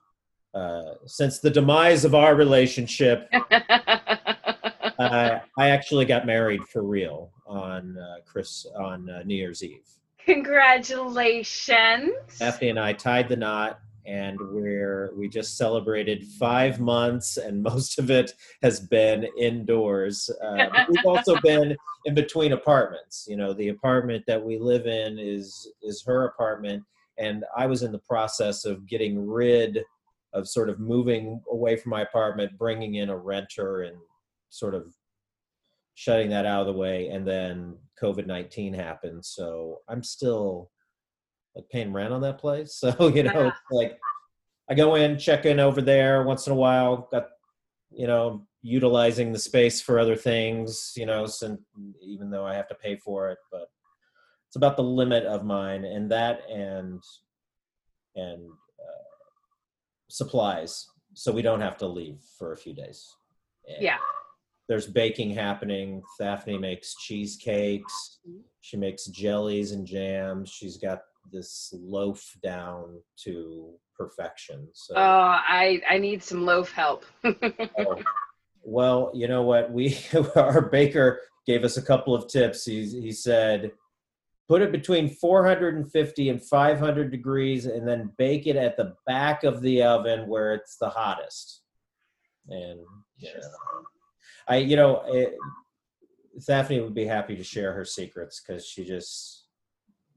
[0.54, 7.98] Uh, since the demise of our relationship, uh, I actually got married for real on
[7.98, 9.88] uh, Chris on uh, New Year's Eve.
[10.28, 12.12] Congratulations.
[12.38, 17.98] Daphne and I tied the knot, and we're we just celebrated five months, and most
[17.98, 20.30] of it has been indoors.
[20.44, 23.26] Uh, we've also been in between apartments.
[23.30, 26.84] You know, the apartment that we live in is is her apartment,
[27.18, 29.82] and I was in the process of getting rid
[30.34, 33.96] of sort of moving away from my apartment, bringing in a renter, and
[34.50, 34.94] sort of
[35.98, 40.70] shutting that out of the way and then covid-19 happened so i'm still
[41.56, 43.98] like paying rent on that place so you know like
[44.70, 47.26] i go in check in over there once in a while got
[47.90, 51.60] you know utilizing the space for other things you know since
[52.00, 53.66] even though i have to pay for it but
[54.48, 57.02] it's about the limit of mine and that and
[58.16, 58.48] and
[58.80, 59.04] uh,
[60.10, 63.16] supplies so we don't have to leave for a few days
[63.68, 63.98] And- Yeah.
[64.68, 66.02] There's baking happening.
[66.20, 68.20] Daphne makes cheesecakes.
[68.62, 70.50] She makes jellies and jams.
[70.50, 71.02] She's got
[71.32, 74.68] this loaf down to perfection.
[74.74, 77.06] So, Oh, I I need some loaf help.
[77.24, 78.02] oh,
[78.64, 79.72] well, you know what?
[79.72, 79.98] We
[80.36, 82.66] our baker gave us a couple of tips.
[82.66, 83.72] He he said,
[84.50, 89.62] put it between 450 and 500 degrees, and then bake it at the back of
[89.62, 91.62] the oven where it's the hottest.
[92.50, 92.80] And
[93.22, 93.42] know,
[94.48, 95.36] I, you know, it,
[96.46, 99.46] Daphne would be happy to share her secrets because she just,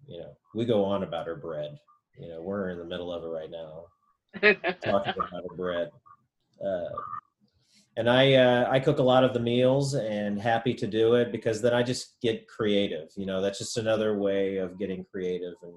[0.06, 1.78] you know, we go on about her bread.
[2.18, 3.84] You know, we're in the middle of it right now,
[4.82, 5.90] talking about her bread.
[6.64, 6.96] Uh,
[7.96, 11.32] and I, uh, I cook a lot of the meals and happy to do it
[11.32, 13.08] because then I just get creative.
[13.16, 15.72] You know, that's just another way of getting creative and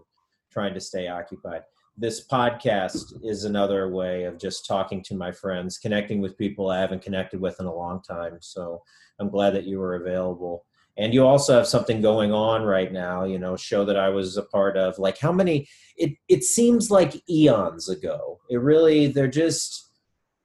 [0.51, 1.63] trying to stay occupied
[1.97, 6.79] this podcast is another way of just talking to my friends, connecting with people I
[6.79, 8.37] haven't connected with in a long time.
[8.41, 8.81] So
[9.19, 10.65] I'm glad that you were available.
[10.97, 14.37] And you also have something going on right now, you know, show that I was
[14.37, 14.99] a part of.
[14.99, 18.39] Like how many it it seems like eons ago.
[18.49, 19.89] It really they're just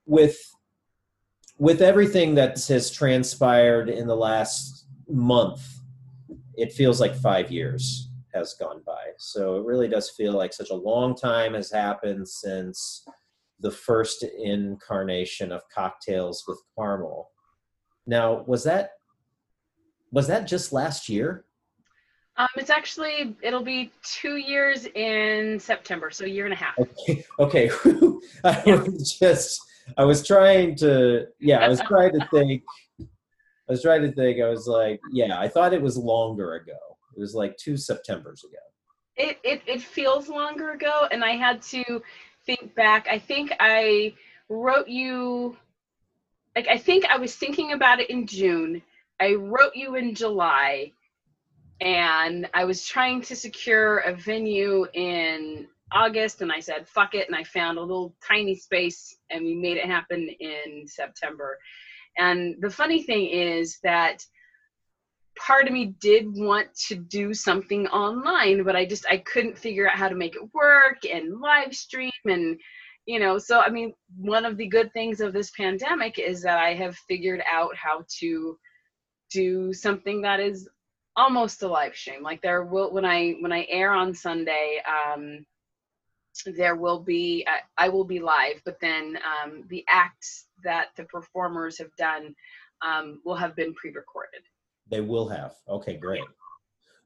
[0.07, 0.39] with
[1.59, 5.81] with everything that has transpired in the last month,
[6.57, 8.08] it feels like 5 years
[8.39, 9.11] has gone by.
[9.19, 13.05] So it really does feel like such a long time has happened since
[13.61, 17.31] the first incarnation of cocktails with caramel.
[18.07, 18.91] Now, was that
[20.11, 21.45] was that just last year?
[22.39, 26.79] um, it's actually it'll be two years in September, so a year and a half.
[26.79, 27.71] Okay, okay.
[28.45, 29.61] I was just
[29.97, 32.63] I was trying to yeah, I was trying to think
[33.01, 34.41] I was trying to think.
[34.41, 36.79] I was like, yeah, I thought it was longer ago.
[37.19, 38.63] It was like two Septembers ago.
[39.17, 42.01] It, it it feels longer ago, and I had to
[42.47, 43.09] think back.
[43.11, 44.15] I think I
[44.49, 45.57] wrote you,
[46.55, 48.81] like I think I was thinking about it in June.
[49.19, 50.93] I wrote you in July,
[51.81, 57.27] and I was trying to secure a venue in August, and I said fuck it,
[57.27, 61.59] and I found a little tiny space, and we made it happen in September.
[62.17, 64.25] And the funny thing is that
[65.39, 69.89] part of me did want to do something online but i just i couldn't figure
[69.89, 72.59] out how to make it work and live stream and
[73.07, 76.59] you know so i mean one of the good things of this pandemic is that
[76.59, 78.59] i have figured out how to
[79.31, 80.69] do something that is
[81.19, 82.23] almost a live stream.
[82.23, 85.45] Like there will when i when i air on sunday um
[86.57, 91.05] there will be i, I will be live but then um the acts that the
[91.05, 92.35] performers have done
[92.81, 94.43] um, will have been pre-recorded
[94.91, 95.55] They will have.
[95.69, 96.25] Okay, great.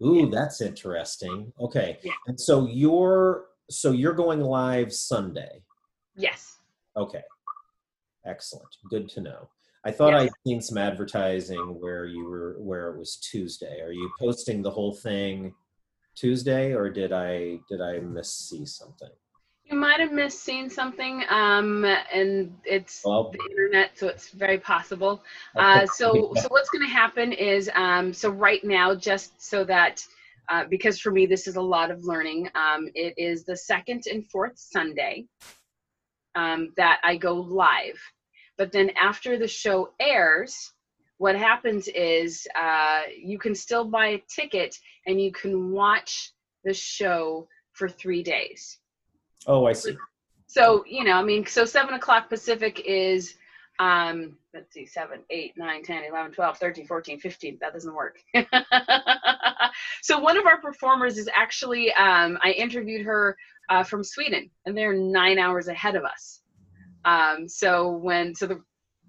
[0.05, 1.53] Ooh, that's interesting.
[1.61, 1.99] Okay.
[2.03, 2.13] Yeah.
[2.27, 5.63] And so you're so you're going live Sunday.
[6.17, 6.59] yes
[6.97, 7.23] Okay.
[8.27, 8.69] Excellent.
[8.91, 9.49] Good to know.
[9.85, 10.23] I thought Yes.
[10.25, 13.81] I'd seen some advertising where you were where it was Tuesday.
[13.81, 15.55] Are you posting the whole thing
[16.15, 19.11] Tuesday or did I did I miss see something?
[19.73, 24.59] You might have missed seeing something, um, and it's Well, the internet, so it's very
[24.59, 25.25] possible.
[25.57, 30.07] Uh, so, so what's going to happen is, um, so right now, just so that
[30.51, 32.51] uh, because for me this is a lot of learning.
[32.55, 35.25] Um, it is the second and fourth Sunday
[36.35, 37.99] um, that I go live,
[38.59, 40.71] but then after the show airs,
[41.17, 46.31] what happens is uh, you can still buy a ticket and you can watch
[46.63, 48.79] the show for three days.
[49.47, 49.97] Oh, I see.
[50.53, 53.37] So, you know, I mean, so 7 o'clock Pacific is,
[53.79, 57.59] um, let's see, 7, 8, 9, 10, 11, 12, 13, 14, 15.
[57.61, 58.19] That doesn't work.
[60.03, 63.37] so, one of our performers is actually, um, I interviewed her
[63.71, 66.41] uh, from Sweden, and they're nine hours ahead of us.
[67.07, 68.63] Um, so, when, so the,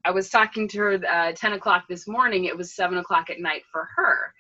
[0.06, 3.42] I was talking to her uh, 10 o'clock this morning, it was 7 o'clock at
[3.42, 4.34] night for her.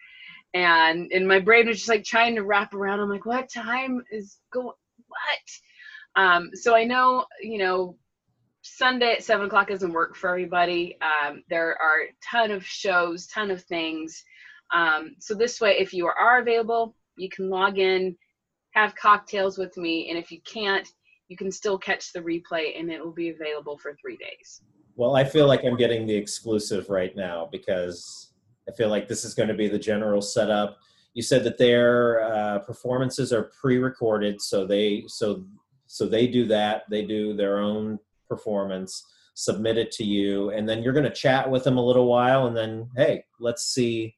[0.53, 2.99] And and my brain was just like trying to wrap around.
[2.99, 4.75] I'm like, what time is go?
[5.07, 5.59] What?
[6.15, 7.97] Um, so I know, you know,
[8.61, 10.97] Sunday at seven o'clock doesn't work for everybody.
[11.01, 14.23] Um, there are a ton of shows, ton of things.
[14.73, 18.15] Um, so this way, if you are available, you can log in,
[18.71, 20.87] have cocktails with me, and if you can't,
[21.27, 24.61] you can still catch the replay, and it will be available for three days.
[24.95, 28.33] Well, I feel like I'm getting the exclusive right now because
[28.69, 30.77] I feel like this is going to be the general setup.
[31.13, 35.45] You said that their uh, performances are pre-recorded, so they so
[35.93, 36.83] so they do that.
[36.89, 41.49] They do their own performance, submit it to you, and then you're going to chat
[41.49, 44.15] with them a little while, and then hey, let's see,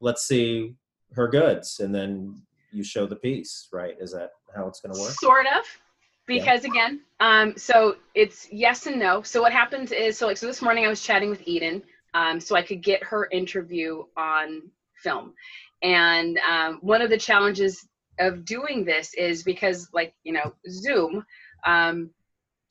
[0.00, 0.74] let's see
[1.14, 3.68] her goods, and then you show the piece.
[3.72, 3.96] Right?
[4.00, 5.12] Is that how it's going to work?
[5.12, 5.64] Sort of
[6.24, 10.46] because again um, so it's yes and no so what happens is so like so
[10.46, 11.82] this morning i was chatting with eden
[12.14, 14.62] um, so I could get her interview on
[14.96, 15.34] film.
[15.82, 17.88] And um, one of the challenges
[18.22, 21.24] of doing this is because, like, you know, Zoom,
[21.66, 22.10] um,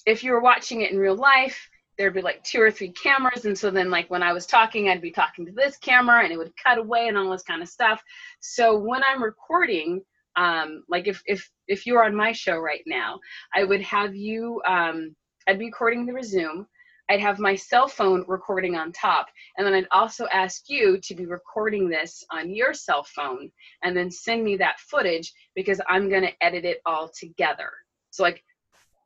[0.05, 3.45] if you were watching it in real life, there'd be like two or three cameras.
[3.45, 6.31] And so then, like, when I was talking, I'd be talking to this camera and
[6.31, 8.01] it would cut away and all this kind of stuff.
[8.39, 10.01] So when I'm recording,
[10.35, 13.19] um, like if, if, if you're on my show right now,
[13.53, 15.15] I would have you, um,
[15.47, 16.65] I'd be recording the resume
[17.09, 19.27] I'd have my cell phone recording on top.
[19.57, 23.51] And then I'd also ask you to be recording this on your cell phone
[23.83, 27.71] and then send me that footage because I'm going to edit it all together.
[28.11, 28.43] So, like,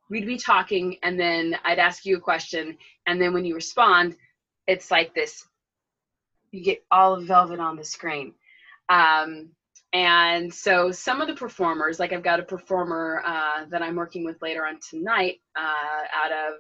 [0.10, 2.77] we'd be talking and then I'd ask you a question.
[3.08, 4.15] And then when you respond,
[4.67, 5.45] it's like this
[6.55, 8.34] you get all of Velvet on the screen.
[8.89, 9.49] Um,
[9.93, 14.25] and so some of the performers, like I've got a performer uh, that I'm working
[14.25, 16.55] with later on tonight uh, out of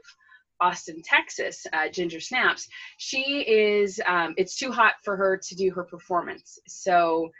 [0.61, 5.71] Austin, Texas, uh, Ginger Snaps, she is, um, it's too hot for her to do
[5.71, 6.59] her performance.
[6.67, 7.31] So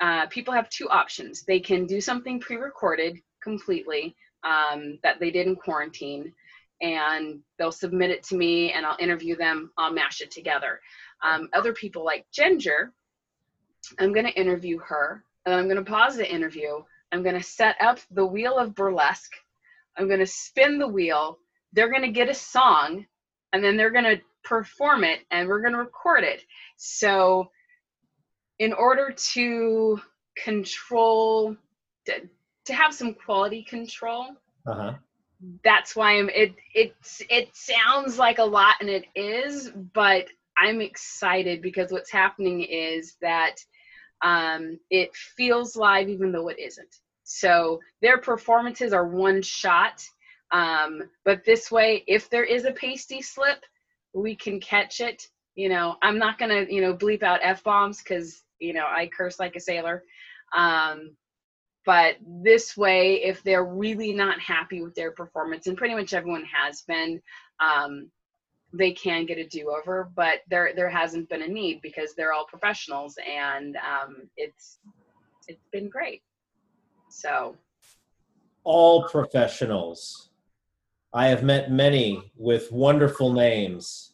[0.00, 1.42] uh, people have two options.
[1.44, 6.32] They can do something pre recorded completely um, that they did in quarantine,
[6.80, 10.80] and they'll submit it to me, and I'll interview them, I'll mash it together.
[11.22, 12.92] Um, other people like Ginger,
[13.98, 16.82] I'm going to interview her, and I'm going to pause the interview.
[17.12, 19.32] I'm going to set up the wheel of burlesque.
[19.96, 21.38] I'm going to spin the wheel
[21.72, 23.06] they're going to get a song
[23.52, 26.44] and then they're going to perform it and we're going to record it.
[26.76, 27.50] So,
[28.58, 30.00] in order to
[30.36, 31.56] control,
[32.06, 32.12] to,
[32.66, 34.26] to have some quality control,
[34.66, 34.94] uh-huh.
[35.64, 36.28] that's why I'm.
[36.28, 40.26] It it's it sounds like a lot and it is, but
[40.58, 43.56] I'm excited because what's happening is that
[44.22, 46.96] um, it feels live even though it isn't.
[47.24, 50.04] So their performances are one shot
[50.52, 53.64] um, but this way, if there is a pasty slip,
[54.12, 55.26] we can catch it.
[55.54, 59.08] You know, I'm not gonna, you know, bleep out f bombs because you know I
[59.16, 60.02] curse like a sailor.
[60.56, 61.16] Um,
[61.86, 66.44] but this way, if they're really not happy with their performance, and pretty much everyone
[66.44, 67.20] has been,
[67.60, 68.10] um,
[68.72, 70.10] they can get a do-over.
[70.14, 74.78] But there there hasn't been a need because they're all professionals, and um, it's
[75.46, 76.22] it's been great.
[77.08, 77.56] So
[78.64, 80.29] all professionals
[81.12, 84.12] I have met many with wonderful names.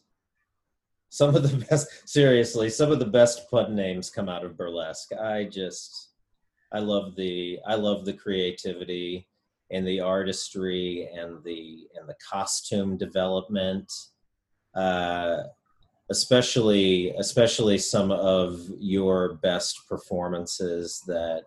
[1.09, 5.13] Some of the best, seriously, some of the best pun names come out of burlesque.
[5.13, 6.09] I just,
[6.71, 9.27] I love the, I love the creativity
[9.69, 13.91] and the artistry and the and the costume development.
[14.73, 15.43] Uh,
[16.09, 21.43] especially, especially some of your best performances that,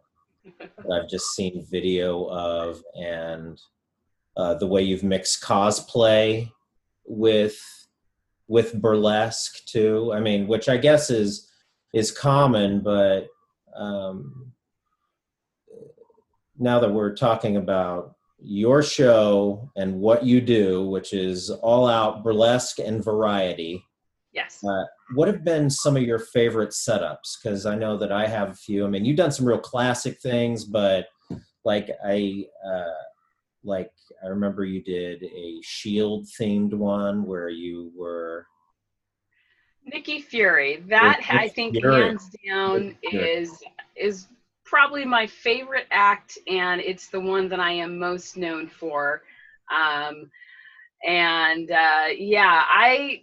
[0.59, 3.61] that I've just seen video of and
[4.37, 6.51] uh, the way you've mixed cosplay
[7.07, 7.59] with
[8.49, 10.13] with burlesque too.
[10.13, 11.49] I mean, which I guess is
[11.93, 13.29] is common, but
[13.77, 14.53] um,
[16.59, 22.23] now that we're talking about your show and what you do, which is all out
[22.23, 23.85] burlesque and variety,
[24.33, 24.63] Yes.
[24.65, 27.37] Uh, what have been some of your favorite setups?
[27.43, 28.87] Because I know that I have a few.
[28.87, 31.07] I mean, you've done some real classic things, but
[31.65, 33.03] like I, uh,
[33.65, 33.91] like
[34.25, 38.47] I remember you did a Shield themed one where you were.
[39.85, 40.85] Nikki Fury.
[40.89, 42.03] That Nick I think Fury.
[42.03, 43.63] hands down is
[43.97, 44.29] is
[44.65, 49.23] probably my favorite act, and it's the one that I am most known for.
[49.75, 50.31] Um,
[51.05, 53.23] and uh, yeah, I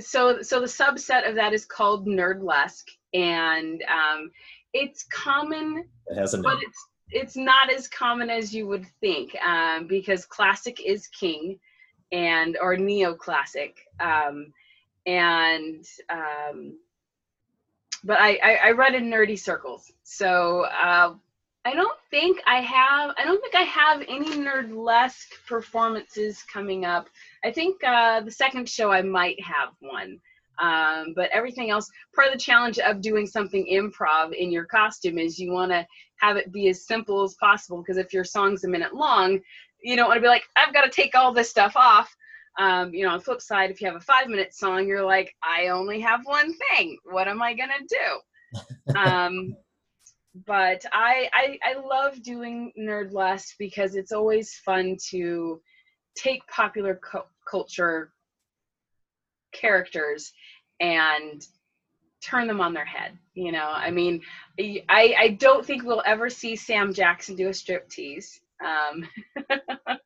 [0.00, 4.30] so so the subset of that is called Nerdlesque, and um,
[4.72, 9.34] it's common It has a but it's it's not as common as you would think
[9.42, 11.58] um, because classic is king
[12.12, 14.52] and or neoclassic um,
[15.06, 16.74] and um,
[18.04, 19.92] but I, I i run in nerdy circles.
[20.02, 21.14] So uh,
[21.64, 27.08] i don't think i have i don't think i have any nerdlesque performances coming up.
[27.44, 30.20] I think uh, the second show i might have one
[30.60, 35.18] um, but everything else part of the challenge of doing something improv in your costume
[35.18, 35.86] is you want to
[36.20, 39.40] have it be as simple as possible because if your song's a minute long
[39.82, 42.14] you don't want to be like i've got to take all this stuff off.
[42.58, 45.04] Um, you know on the flip side if you have a five minute song you're
[45.04, 46.98] like i only have one thing.
[47.04, 48.20] What am i going to do?
[48.96, 49.54] Um,
[50.46, 55.60] but I, I i love doing nerdlesque because it's always fun to
[56.16, 58.12] take popular cu- culture
[59.52, 60.32] characters
[60.80, 61.44] and
[62.20, 64.20] turn them on their head you know i mean
[64.58, 69.08] i i don't think we'll ever see sam jackson do a strip tease um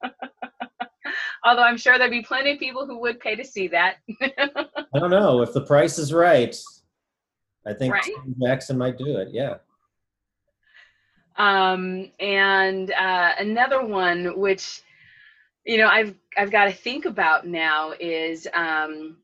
[1.45, 3.97] although i'm sure there'd be plenty of people who would pay to see that
[4.95, 6.55] I don't know if the price is right.
[7.67, 8.11] I think Right?
[8.15, 9.29] Tom Jackson might do it.
[9.33, 9.55] Yeah.
[11.39, 14.83] um and uh another one which
[15.65, 19.17] you know i've i've got to think about now is um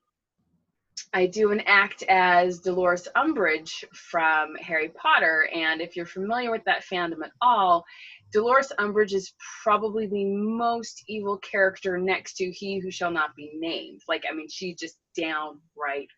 [1.13, 6.65] i do an act as dolores umbridge from harry potter and if you're familiar with
[6.65, 7.85] that fandom at all
[8.33, 9.33] dolores umbridge is
[9.63, 14.03] probably the most evil character next to he who shall not be named.
[14.07, 16.09] Like i mean she's just downright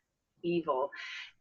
[0.43, 0.91] evil.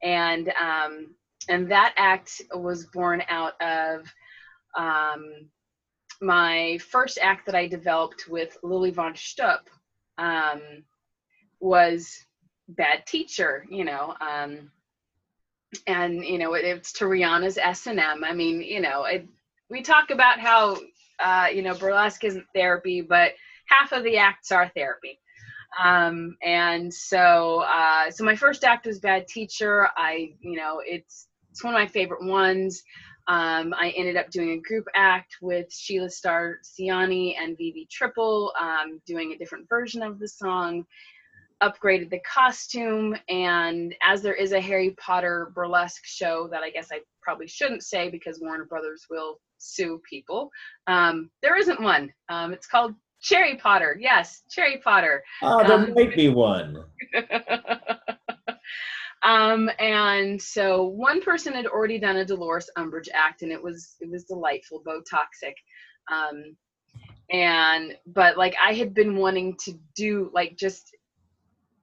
[0.04, 1.16] And um
[1.47, 4.06] and that act was born out of
[4.78, 5.50] um,
[6.22, 9.62] my first act that I developed with Lili VonSchtupp
[10.18, 10.62] um,
[11.60, 12.26] was
[12.70, 14.72] Bad Teacher, you know, um,
[15.88, 18.24] and you know it, it's to Rihanna's S and M.
[18.24, 19.28] I mean, you know, it,
[19.70, 20.78] we talk about how
[21.20, 23.34] uh, you know burlesque isn't therapy, but
[23.65, 25.20] half of the acts are therapy.
[25.84, 29.88] Um, and so, uh, so my first act was Bad Teacher.
[29.95, 32.84] I, you know, it's it's one of my favorite ones.
[33.28, 38.51] Um, I ended up doing a group act with Sheila Star Siani and Vivi Triple,
[38.59, 40.86] um, doing a different version of the song,
[41.64, 46.89] upgraded the costume, and as there is a Harry Potter burlesque show that I guess
[46.91, 50.49] I probably shouldn't say because Warner Brothers will sue people,
[50.88, 52.12] um, there isn't one.
[52.30, 53.97] Um, it's called Cherry Potter.
[53.99, 55.24] Yes, Cherry Potter.
[55.41, 56.84] Oh, there Um, might be one.
[59.24, 63.95] um and so one person had already done a dolores umbridge act and it was
[63.99, 65.53] it was delightful botoxic
[66.10, 66.55] um
[67.32, 70.95] and but like i had been wanting to do like just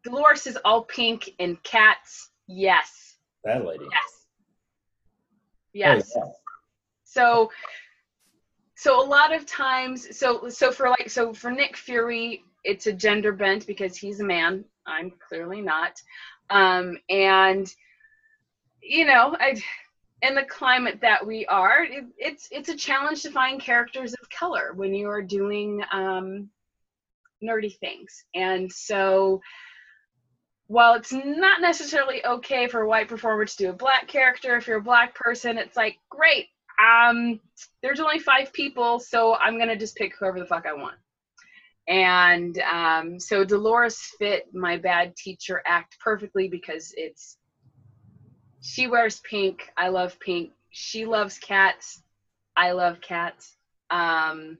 [0.07, 3.17] dolores is all pink and cats yes.
[3.45, 3.85] That lady.
[3.85, 4.03] yes.
[4.09, 6.13] Oh, yes.
[6.17, 6.23] yeah.
[7.05, 7.51] so
[8.77, 12.93] so a lot of times so so for like so for nick fury it's a
[12.93, 14.65] gender bent because he's a man.
[14.87, 16.01] I'm clearly not.
[16.51, 17.73] Um and
[18.83, 19.61] you know I,
[20.23, 24.31] in the climate that we are it, it's it's a challenge to find characters of
[24.31, 26.49] color when you are doing um
[27.43, 28.25] nerdy things.
[28.35, 29.41] And so
[30.69, 34.67] while it's not necessarily okay for a white performer to do a black character if
[34.67, 36.47] you're a black person it's like great
[36.85, 37.41] um
[37.83, 40.97] there's only five people so i'm gonna just pick whoever the fuck i want.
[41.89, 47.39] And um, so dolores fit my bad teacher act perfectly because it's
[48.61, 52.03] she wears pink i love pink she loves cats
[52.57, 53.55] i love cats
[53.91, 54.59] um,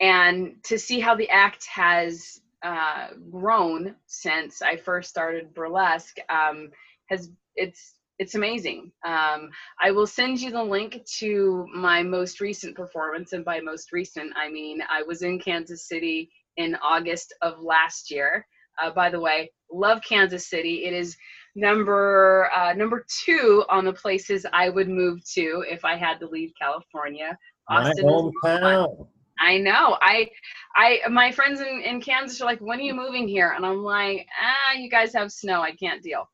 [0.00, 6.70] and to see how the act has uh, grown since I first started burlesque um,
[7.08, 8.92] has it's it's amazing.
[9.06, 9.48] Um,
[9.82, 14.32] I will send you the link to my most recent performance, and by most recent
[14.36, 18.46] I mean I was in Kansas City in August of last year.
[18.82, 20.84] Uh, by the way, love Kansas City.
[20.84, 21.16] It is
[21.56, 26.28] number uh, number two on the places I would move to if I had to
[26.28, 27.36] leave California.
[27.68, 29.08] My Austin is hometown.
[29.40, 29.96] I know.
[30.00, 30.30] I,
[30.76, 33.54] I, my friends in, in Kansas are like, when are you moving here?
[33.56, 35.62] And I'm like, ah, you guys have snow.
[35.62, 36.28] I can't deal.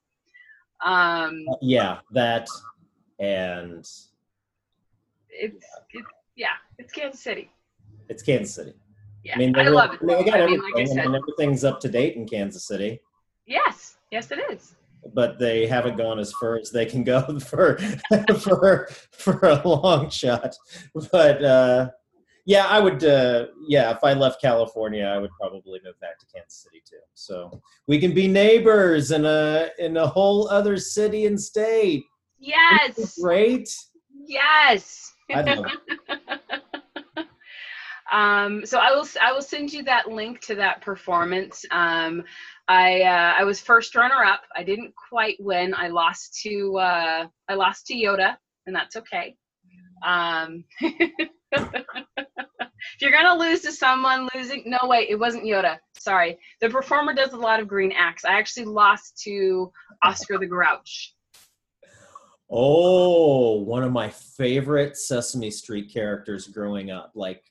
[0.84, 2.48] Um, yeah, that
[3.18, 6.48] and it's, it's yeah,
[6.78, 7.50] it's Kansas City.
[8.08, 8.74] it's Kansas City.
[9.24, 10.00] Yeah, I mean, I love it.
[10.02, 13.00] I mean, I mean, like said, everything's up to date in Kansas City,
[13.46, 14.74] yes, yes, it is.
[15.14, 17.78] but they haven't gone as far as they can go for
[18.38, 20.54] for for a long shot.
[21.10, 21.90] But uh,
[22.46, 23.04] yeah, I would.
[23.04, 27.00] Uh, yeah, if I left California, I would probably move back to Kansas City too.
[27.14, 32.04] So we can be neighbors in a in a whole other city and state.
[32.38, 33.68] Yes, Great.
[34.26, 35.12] yes.
[35.34, 35.66] I love
[36.08, 36.40] it.
[38.12, 41.64] um, so I will I will send you that link to that performance.
[41.72, 42.22] Um,
[42.68, 44.42] I uh, I was first runner up.
[44.54, 45.74] I didn't quite win.
[45.74, 48.36] I lost to uh, I lost to Yoda,
[48.66, 49.34] and that's okay.
[50.04, 50.62] Um,
[51.52, 55.78] if you're gonna lose to someone, losing no wait, it wasn't Yoda.
[55.98, 58.24] Sorry, the performer does a lot of green acts.
[58.24, 59.72] I actually lost to
[60.02, 61.14] Oscar the Grouch.
[62.50, 67.10] Oh, one of my favorite Sesame Street characters growing up.
[67.16, 67.42] Like,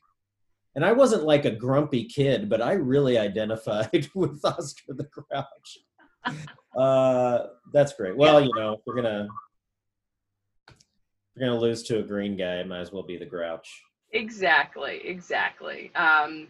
[0.74, 6.36] and I wasn't like a grumpy kid, but I really identified with Oscar the Grouch.
[6.76, 8.16] Uh, that's great.
[8.16, 9.28] Well, you know, we're gonna
[11.36, 13.82] we're gonna lose to a green guy, might as well be the Grouch.
[14.16, 16.48] Exactly exactly um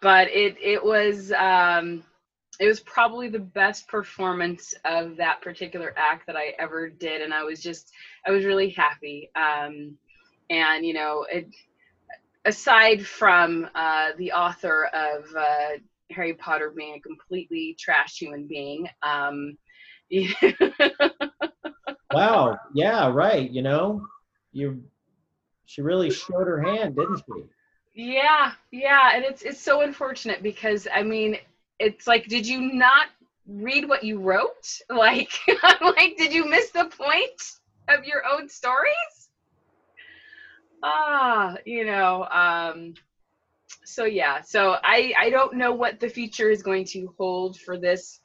[0.00, 2.02] but it it was um
[2.60, 7.34] it was probably the best performance of that particular act that i ever did and
[7.34, 7.92] i was just
[8.26, 9.96] i was really happy um
[10.50, 11.46] and you know it
[12.44, 15.70] aside from uh the author of uh
[16.10, 19.56] harry potter being a completely trash human being um
[22.12, 22.56] Wow.
[22.74, 23.08] Yeah.
[23.12, 23.50] Right.
[23.50, 24.06] You know,
[24.52, 24.82] you.
[25.70, 27.44] She really showed her hand, didn't she?
[27.94, 31.38] Yeah, yeah, and it's it's so unfortunate because I mean,
[31.78, 33.06] it's like, did you not
[33.46, 34.80] read what you wrote?
[34.90, 35.30] Like,
[35.62, 37.40] I'm like, did you miss the point
[37.86, 39.30] of your own stories?
[40.82, 42.94] Ah, you know, um,
[43.84, 47.78] so yeah, so I I don't know what the future is going to hold for
[47.78, 48.18] this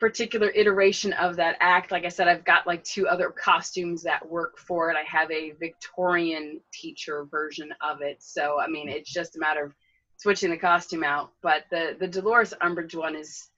[0.00, 1.92] particular iteration of that act.
[1.92, 4.96] Like I said, I've got like two other costumes that work for it.
[4.96, 8.16] I have a Victorian teacher version of it.
[8.20, 8.94] So I mean, mm.
[8.94, 9.74] it's just a matter of
[10.16, 11.32] switching the costume out.
[11.42, 13.50] But the the Dolores Umbridge one is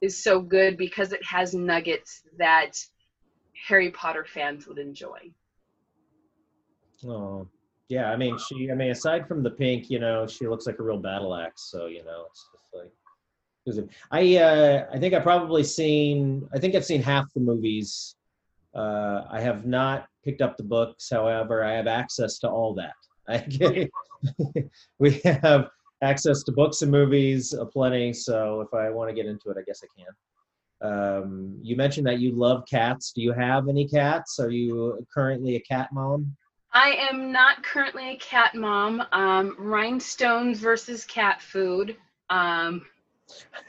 [0.00, 2.72] is so good because it has nuggets that
[3.68, 5.30] Harry Potter fans would enjoy.
[7.06, 7.46] Oh,
[7.88, 8.10] yeah.
[8.10, 8.70] I mean, she.
[8.70, 11.70] I mean, aside from the pink, you know, she looks like a real battle axe.
[11.70, 12.92] So you know, it's just like.
[14.10, 16.48] I uh, I think I've probably seen.
[16.54, 18.16] I think I've seen half the movies.
[18.74, 21.08] Uh, I have not picked up the books.
[21.10, 22.94] However, I have access to all that.
[23.48, 23.90] Get,
[24.98, 25.68] we have
[26.02, 28.12] access to books and movies aplenty.
[28.12, 30.12] So if I want to get into it, I guess I can.
[30.82, 33.12] Um, you mentioned that you love cats.
[33.12, 34.40] Do you have any cats?
[34.40, 36.36] Are you currently a cat mom?
[36.72, 39.02] I am not currently a cat mom.
[39.12, 41.96] Um, rhinestones versus cat food.
[42.30, 42.82] Um,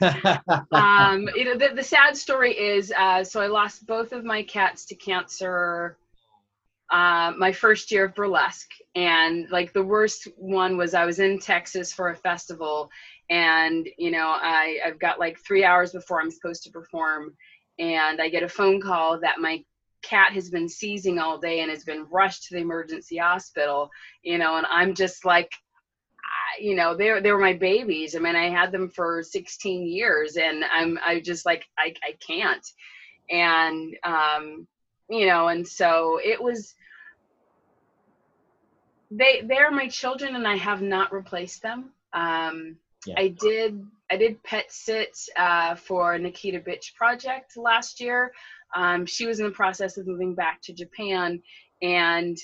[0.72, 4.42] um, you know, the, the sad story is, uh, so I lost both of my
[4.42, 5.96] cats to cancer
[6.90, 8.70] uh, my first year of burlesque.
[8.94, 12.90] And like the worst one was I was in Texas for a festival
[13.30, 17.34] and, you know, I, I've got like three hours before I'm supposed to perform
[17.78, 19.64] and I get a phone call that my
[20.02, 23.88] cat has been seizing all day and has been rushed to the emergency hospital,
[24.22, 25.50] you know, and I'm just like,
[26.60, 28.14] you know, they were, they were my babies.
[28.14, 32.16] I mean, I had them for 16 years and I'm, I just like, I, I
[32.24, 32.66] can't.
[33.30, 34.66] And, um,
[35.08, 36.74] you know, and so it was,
[39.10, 41.90] they, they're my children and I have not replaced them.
[42.12, 42.76] Um,
[43.06, 43.14] Yeah.
[43.18, 48.32] I did, I did pet sit, uh, for Nikita Bitch project last year.
[48.74, 51.42] Um, she was in the process of moving back to Japan
[51.82, 52.38] and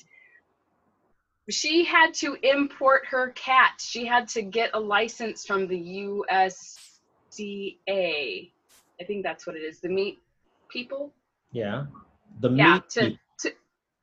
[1.50, 3.72] she had to import her cat.
[3.78, 5.78] She had to get a license from the
[7.38, 8.50] USDA.
[9.00, 9.80] I think that's what it is.
[9.80, 10.18] The meat
[10.68, 11.12] people.
[11.52, 11.86] Yeah.
[12.40, 12.88] The Yeah, meat.
[12.90, 13.18] to-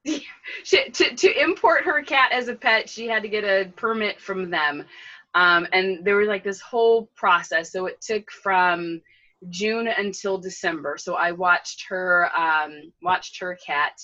[0.64, 4.22] She, to, to import her cat as a pet, she had to get a permit
[4.22, 4.86] from them.
[5.34, 7.72] Um, and there was like this whole process.
[7.72, 9.02] So it took from
[9.50, 10.98] June until December.
[11.00, 14.00] So I watched her, um, watched her cat.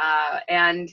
[0.00, 0.88] Uh, and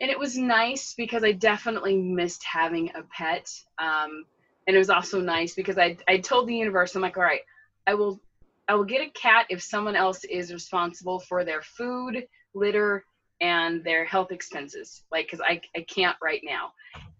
[0.00, 3.50] and it was nice because I definitely missed having a pet.
[3.78, 4.24] Um,
[4.66, 7.42] and it was also nice because I I told the universe I'm like, all right,
[7.86, 8.20] I will
[8.68, 13.04] I will get a cat if someone else is responsible for their food, litter,
[13.40, 15.02] and their health expenses.
[15.12, 16.72] Like, cause I I can't right now.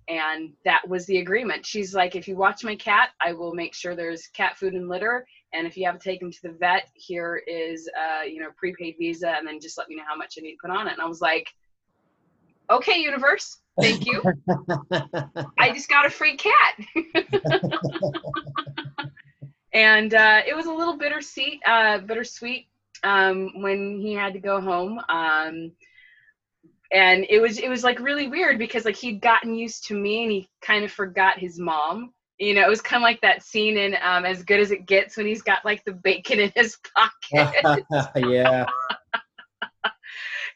[0.08, 1.66] and that was the agreement.
[1.66, 4.88] She's like, if you watch my cat, I will make sure there's cat food and
[4.88, 5.26] litter.
[5.52, 8.50] And if you have to take him to the vet, here is uh, you know,
[8.56, 10.86] prepaid visa, and then just let me know how much I need to put on
[10.88, 10.92] it.
[10.92, 11.48] And I was like,
[12.70, 14.22] okay, universe, thank you.
[15.58, 16.74] I just got a free cat.
[19.72, 22.68] and uh, it was a little bittersweet, uh, bittersweet
[23.02, 25.00] um, when he had to go home.
[25.08, 25.72] Um,
[26.92, 30.22] and it was it was like really weird because like he'd gotten used to me
[30.22, 32.12] and he kind of forgot his mom.
[32.38, 34.86] You know, it was kind of like that scene in um, As Good as It
[34.86, 37.80] Gets when he's got like the bacon in his pocket.
[38.16, 38.66] yeah.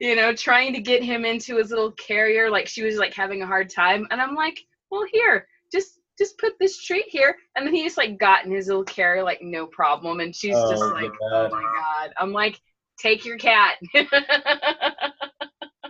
[0.00, 3.42] you know, trying to get him into his little carrier, like she was like having
[3.42, 4.06] a hard time.
[4.10, 4.58] And I'm like,
[4.90, 7.36] well, here, just just put this treat here.
[7.56, 10.20] And then he just like got in his little carrier, like no problem.
[10.20, 11.32] And she's just Oh, like, God.
[11.32, 12.12] oh my god.
[12.18, 12.60] I'm like,
[12.98, 13.76] take your cat.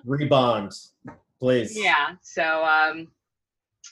[0.06, 0.74] Rebond,
[1.38, 1.76] please.
[1.76, 2.12] yeah.
[2.22, 3.08] So um,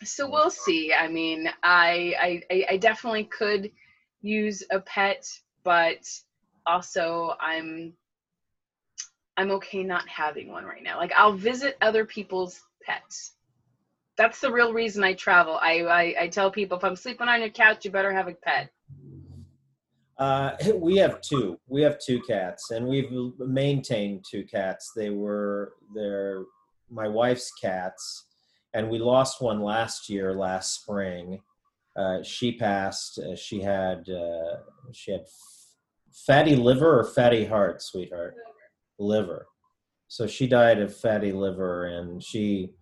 [0.04, 0.92] so we'll see.
[0.92, 3.70] I mean, I I- I definitely could
[4.20, 5.26] use a pet,
[5.64, 5.98] but
[6.66, 7.92] also I'm
[9.38, 10.98] I'm okay not having one right now.
[10.98, 13.34] Like I'll visit other people's pets.
[14.16, 15.60] That's the real reason I travel.
[15.62, 18.34] I, I I tell people if I'm sleeping on your couch, you better have a
[18.34, 18.70] pet.
[20.18, 21.56] Uh, we have two.
[21.68, 24.90] We have two cats, and we've maintained two cats.
[24.96, 26.42] They were they're
[26.90, 28.24] my wife's cats,
[28.74, 31.40] and we lost one last year, last spring.
[31.96, 33.20] Uh, she passed.
[33.20, 34.56] Uh, she had uh,
[34.92, 35.26] she had
[36.26, 38.34] fatty liver or fatty heart, sweetheart,
[38.98, 39.46] liver.
[40.08, 42.72] So she died of fatty liver, and she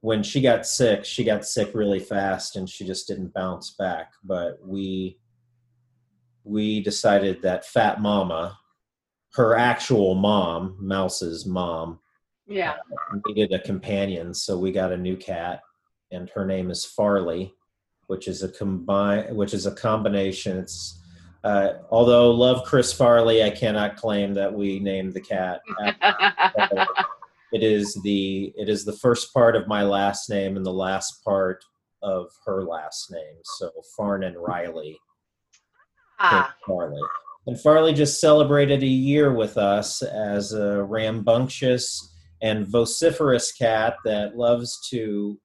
[0.00, 4.12] when she got sick, she got sick really fast, and she just didn't bounce back.
[4.22, 5.18] But we
[6.44, 8.58] we decided that Fat Mama,
[9.34, 12.00] her actual mom, Mouse's mom,
[12.46, 12.72] Yeah.
[12.72, 15.60] Uh, needed a companion, so we got a new cat,
[16.12, 17.54] and her name is Farley,
[18.08, 20.58] which is a combine, which is a combination.
[20.58, 21.00] It's
[21.44, 25.60] uh, although love Chris Farley, I cannot claim that we named the cat.
[26.00, 26.86] after
[27.52, 31.22] it is the it is the first part of my last name and the last
[31.22, 31.62] part
[32.02, 33.36] of her last name.
[33.44, 34.98] So Farnan Riley.
[36.18, 37.02] ah, Farley.
[37.46, 44.34] And Farley just celebrated a year with us as a rambunctious and vociferous cat that
[44.36, 45.38] loves to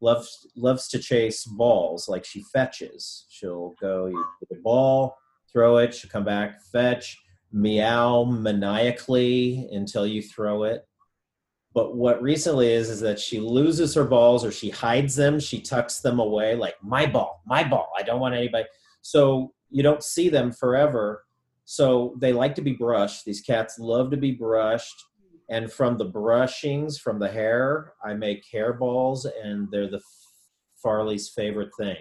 [0.00, 3.26] loves loves to chase balls like she fetches.
[3.28, 5.16] She'll go you get a ball,
[5.52, 7.22] throw it, she'll come back, fetch,
[7.52, 10.86] meow maniacally until you throw it.
[11.74, 15.60] But what recently is is that she loses her balls or she hides them, she
[15.60, 17.90] tucks them away like my ball, my ball.
[17.98, 18.66] I don't want anybody.
[19.00, 21.24] So you don't see them forever.
[21.64, 23.24] So they like to be brushed.
[23.24, 25.02] These cats love to be brushed.
[25.48, 30.00] And from the brushings, from the hair, I make hair balls, and they're the
[30.82, 31.96] Farley's favorite thing.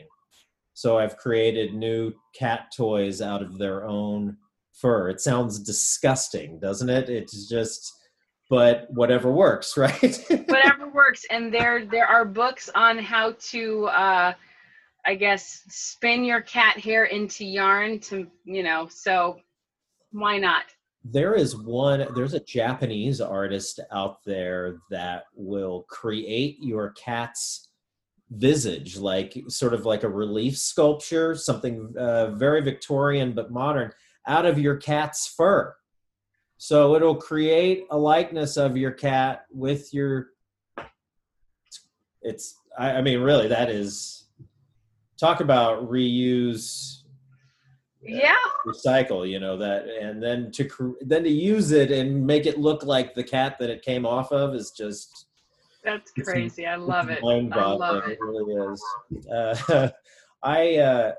[0.74, 4.38] So I've created new cat toys out of their own
[4.74, 5.10] fur.
[5.10, 7.10] It sounds disgusting, doesn't it?
[7.10, 7.94] It's just,
[8.50, 10.18] but whatever works, right?
[10.48, 11.26] whatever works.
[11.30, 14.34] And there there are books on how to uh
[15.04, 19.40] I guess spin your cat hair into yarn to you know, so
[20.12, 20.66] why not?
[21.04, 27.70] there is one there's a japanese artist out there that will create your cat's
[28.32, 33.92] visage like sort of like a relief sculpture something uh, very victorian but modern
[34.28, 35.76] out of your cat's fur
[36.58, 40.28] so it'll create a likeness of your cat with your
[42.22, 44.26] it's i, I mean really that is
[45.20, 47.02] talk about reuse
[48.02, 48.34] Yeah.
[48.66, 52.84] recycle you know that and then to then to use it and make it look
[52.86, 55.26] like the cat that it came off of is just
[55.84, 56.66] That's crazy.
[56.66, 57.20] I love it.
[57.24, 58.12] I love it.
[58.14, 58.84] it really is
[59.34, 59.90] uh,
[60.44, 61.14] i uh,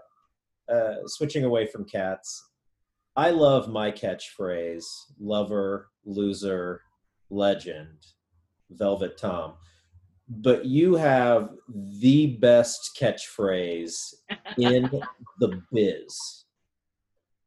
[0.73, 2.51] uh, switching away from cats
[3.17, 4.85] i love my catchphrase
[5.21, 6.83] lover loser
[7.31, 7.99] legend
[8.71, 9.55] velvet tom
[10.29, 11.51] but you have
[11.99, 14.15] the best catchphrase
[14.59, 14.91] in
[15.41, 16.45] the biz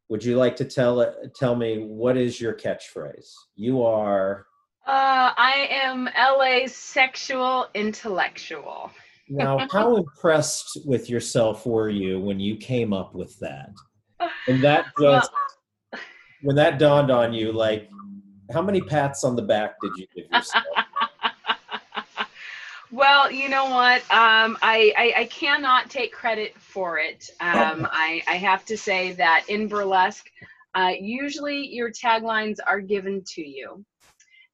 [0.08, 4.45] would you like to tell tell me what is your catchphrase you are
[4.86, 8.90] Uh I am LA's sexual intellectual.
[9.28, 13.70] Now, how impressed with yourself were you when you came up with that?
[14.46, 15.30] And that just
[16.42, 17.88] when that dawned on you, like
[18.52, 20.64] how many pats on the back did you give yourself?
[22.92, 24.00] Well, you know what?
[24.12, 27.28] Um, I, I I cannot take credit for it.
[27.40, 30.30] Um, I I have to say that in burlesque,
[30.74, 33.84] uh, usually your taglines are given to you,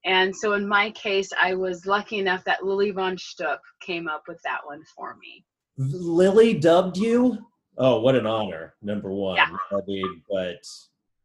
[0.04, 4.40] And so in my case, I was lucky enough that Lili VonSchtupp came up with
[4.42, 5.44] that one for me.
[5.78, 7.38] Lili dubbed you?
[7.78, 8.74] Oh, what an honor!
[8.82, 9.36] Number one.
[9.36, 9.56] Yeah.
[9.70, 10.62] I mean, but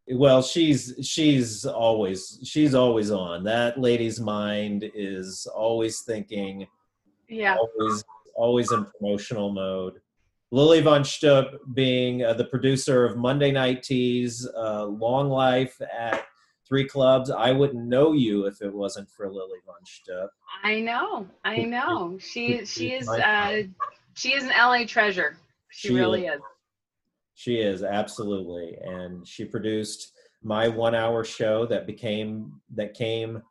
[0.10, 3.44] well, she's she's always she's always on.
[3.44, 6.68] That lady's mind is always thinking,
[7.28, 7.58] Yeah.
[7.58, 8.04] always
[8.36, 10.00] always in promotional mode.
[10.52, 16.24] Lili VonSchtupp being uh, the producer of Monday Night Tease, uh, Long Life at
[16.68, 17.30] Three Clubs.
[17.30, 20.30] I wouldn't know you if it wasn't for Lily von Stupp.
[20.64, 21.28] I know.
[21.46, 22.18] I know.
[22.20, 23.64] She she is uh
[24.16, 25.38] she is an LA treasure.
[25.70, 26.36] She, She really is.
[26.36, 26.42] is.
[27.36, 33.42] She is absolutely, and she produced my one-hour show that became that came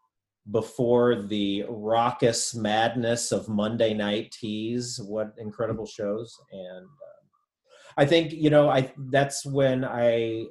[0.50, 5.00] before the raucous madness of Monday Night Tease.
[5.00, 6.36] What incredible shows!
[6.50, 7.24] And um,
[7.96, 10.46] I think you know, I that's when I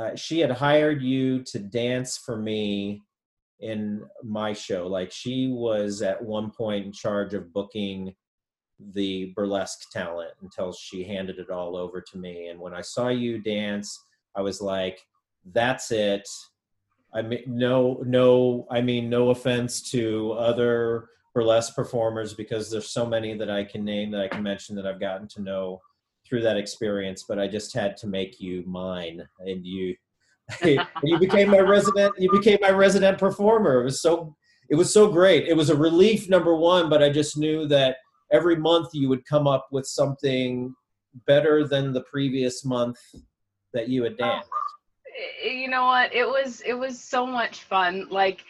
[0.00, 3.02] uh, she had hired you to dance for me
[3.60, 4.86] in my show.
[4.86, 8.14] Like she was at one point in charge of booking
[8.94, 12.48] the burlesque talent until she handed it all over to me.
[12.48, 14.02] And when I saw you dance,
[14.34, 15.04] I was like,
[15.44, 16.26] "That's it."
[17.12, 18.66] I mean, no, no.
[18.70, 23.84] I mean, no offense to other burlesque performers because there's so many that I can
[23.84, 25.82] name that I can mention that I've gotten to know
[26.30, 27.24] through that experience.
[27.28, 29.94] But I just had to make you mine, and you,
[30.64, 32.14] you became my resident.
[32.18, 33.82] You became my resident performer.
[33.82, 34.34] It was so.
[34.70, 35.48] It was so great.
[35.48, 37.96] It was a relief, number one, but I just knew that
[38.30, 40.72] every month you would come up with something
[41.26, 42.96] better than the previous month
[43.74, 44.48] that you had danced.
[45.42, 46.14] I- You know what?
[46.14, 48.06] It was it was so much fun.
[48.10, 48.44] Like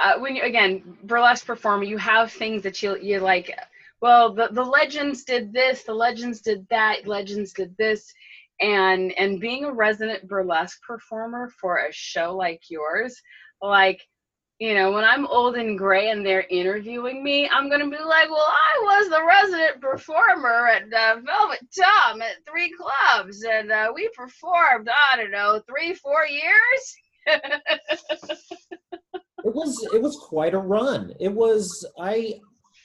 [0.00, 3.50] uh, when you again burlesque performer, you have things that you you like.
[4.00, 8.12] Well, the the legends did this, the legends did that, legends did this,
[8.60, 13.20] and and being a resident burlesque performer for a show like yours,
[13.60, 14.00] like
[14.58, 18.28] you know, when I'm old and gray and they're interviewing me, I'm gonna be like,
[18.28, 23.92] well, I was the resident performer at uh, Velvet Tom at three clubs, and uh,
[23.94, 26.96] we performed, I don't know, three, four years.
[29.44, 31.14] It was it was quite a run.
[31.20, 32.40] It was I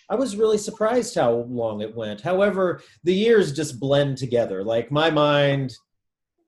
[0.10, 2.22] I was really surprised how long it went.
[2.22, 4.64] However, the years just blend together.
[4.64, 5.74] Like my mind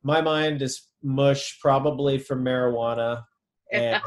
[0.06, 3.24] my mind is mush probably from marijuana
[3.74, 4.01] and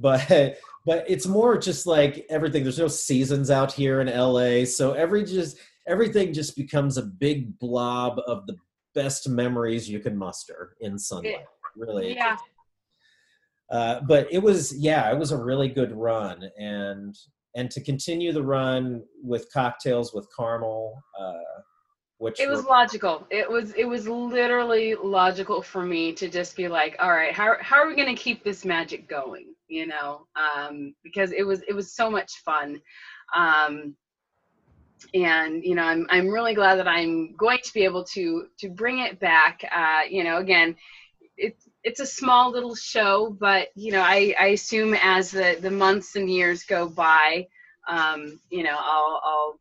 [0.00, 4.92] but but it's more just like everything there's no seasons out here in LA so
[4.92, 8.56] every just everything just becomes a big blob of the
[8.94, 11.44] best memories you can muster in sunlight
[11.76, 12.36] really yeah,
[13.70, 17.14] uh, but it was yeah it was a really good run and
[17.54, 21.32] and to continue the run with cocktails with caramel uh,
[22.20, 23.26] which it was were- logical.
[23.30, 27.56] It was it was literally logical for me to just be like, all right, how
[27.60, 29.54] how are we gonna keep this magic going?
[29.68, 32.78] You know, um, because it was it was so much fun.
[33.34, 33.96] Um,
[35.14, 38.68] and you know I'm I'm really glad that I'm going to be able to to
[38.68, 39.62] bring it back.
[39.74, 40.76] Uh, you know, again,
[41.38, 45.70] it's it's a small little show, but you know I I assume as the the
[45.70, 47.46] months and years go by,
[47.88, 49.60] um, you know I'll I'll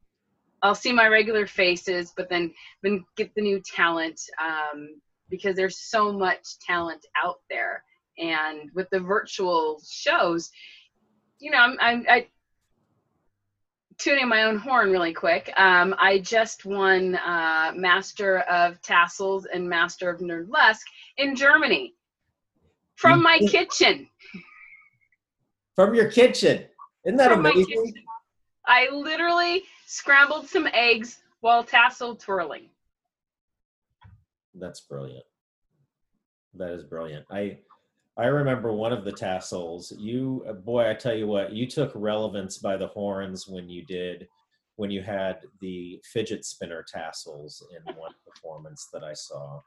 [0.62, 2.54] I'll see my regular faces, but then
[2.84, 5.00] then get the new talent um,
[5.30, 7.84] because there's so much talent out there.
[8.18, 10.52] And with the virtual shows,
[11.40, 12.28] you know, I'm, I'm I
[13.98, 15.54] tuning my own horn really quick.
[15.56, 21.94] Um, I just won uh, Master of Tassels and Master of Nerdlesque in Germany
[23.00, 24.08] from my kitchen.
[25.76, 26.66] from your kitchen
[27.06, 27.94] isn't that From amazing.
[28.68, 32.70] I literally scrambled some eggs while tassel twirling.
[34.54, 35.24] That's brilliant.
[36.56, 37.26] That is brilliant.
[37.32, 37.60] I
[38.18, 39.94] I remember one of the tassels.
[39.98, 44.28] You boy, I tell you what, you took relevance by the horns when you did
[44.76, 49.62] when you had the fidget spinner tassels in one performance that I saw.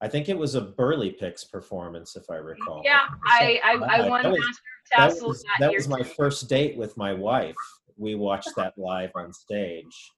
[0.00, 2.82] I think it was a Burlypicks performance, if I recall.
[2.84, 4.62] Yeah, I I, I That won was- Master
[4.96, 6.04] of that was, that, that was my too.
[6.16, 7.54] first date with my wife.
[7.96, 10.10] We watched that live on stage.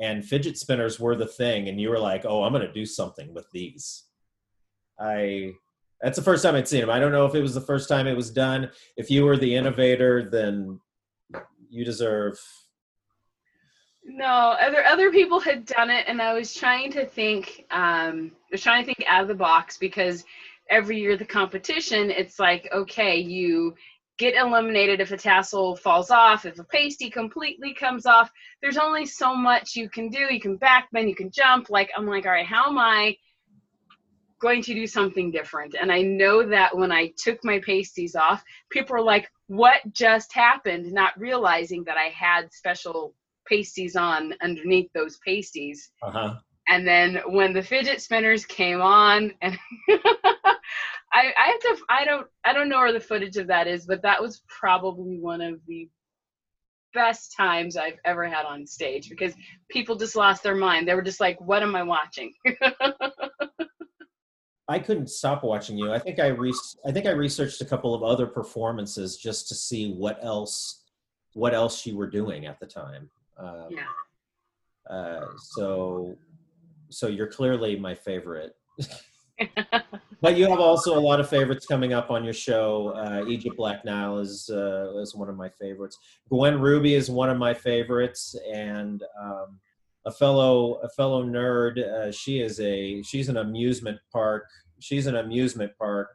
[0.00, 2.84] And fidget spinners were the thing, and you were like, "Oh, I'm going to do
[2.84, 4.04] something with these."
[4.98, 5.52] I
[6.00, 6.90] that's the first time I'd seen him.
[6.90, 8.70] I don't know if it was the first time it was done.
[8.96, 10.80] If you were the innovator, then
[11.70, 12.38] you deserve.
[14.04, 17.64] No, other other people had done it, and I was trying to think.
[17.70, 20.24] Um, I was trying to think out of the box because
[20.68, 23.74] every year the competition, it's like, okay, you
[24.18, 28.30] get eliminated if a tassel falls off, if a pasty completely comes off.
[28.60, 30.26] There's only so much you can do.
[30.30, 31.70] You can backbend, you can jump.
[31.70, 33.16] Like I'm like, all right, how am I
[34.42, 35.76] going to do something different.
[35.80, 40.34] And I know that when I took my pasties off, people were like, what just
[40.34, 40.92] happened?
[40.92, 43.14] Not realizing that I had special
[43.52, 45.90] pasties on underneath those pasties.
[46.02, 46.36] Uh-huh.
[46.68, 49.58] And then when the fidget spinners came on and
[49.90, 53.84] I, I have to I don't I don't know where the footage of that is,
[53.84, 55.88] but that was probably one of the
[56.94, 59.34] best times I've ever had on stage because
[59.70, 60.88] people just lost their mind.
[60.88, 62.32] They were just like, "What am I watching?"
[64.68, 65.92] I couldn't stop watching you.
[65.92, 66.54] I think I re-
[66.86, 70.82] I think I researched a couple of other performances just to see what else
[71.34, 73.10] what else you were doing at the time.
[73.42, 74.94] Um, yeah.
[74.94, 76.16] uh, so
[76.90, 78.52] so you're clearly my favorite.
[80.20, 82.92] but you have also a lot of favorites coming up on your show.
[82.96, 85.98] Uh, Egypt Black Nile is uh, is one of my favorites.
[86.28, 89.58] Gwen Ruby is one of my favorites, and um,
[90.06, 91.78] a fellow a fellow nerd.
[91.78, 94.48] Uh, she is a she's an amusement park.
[94.80, 96.08] She's an amusement park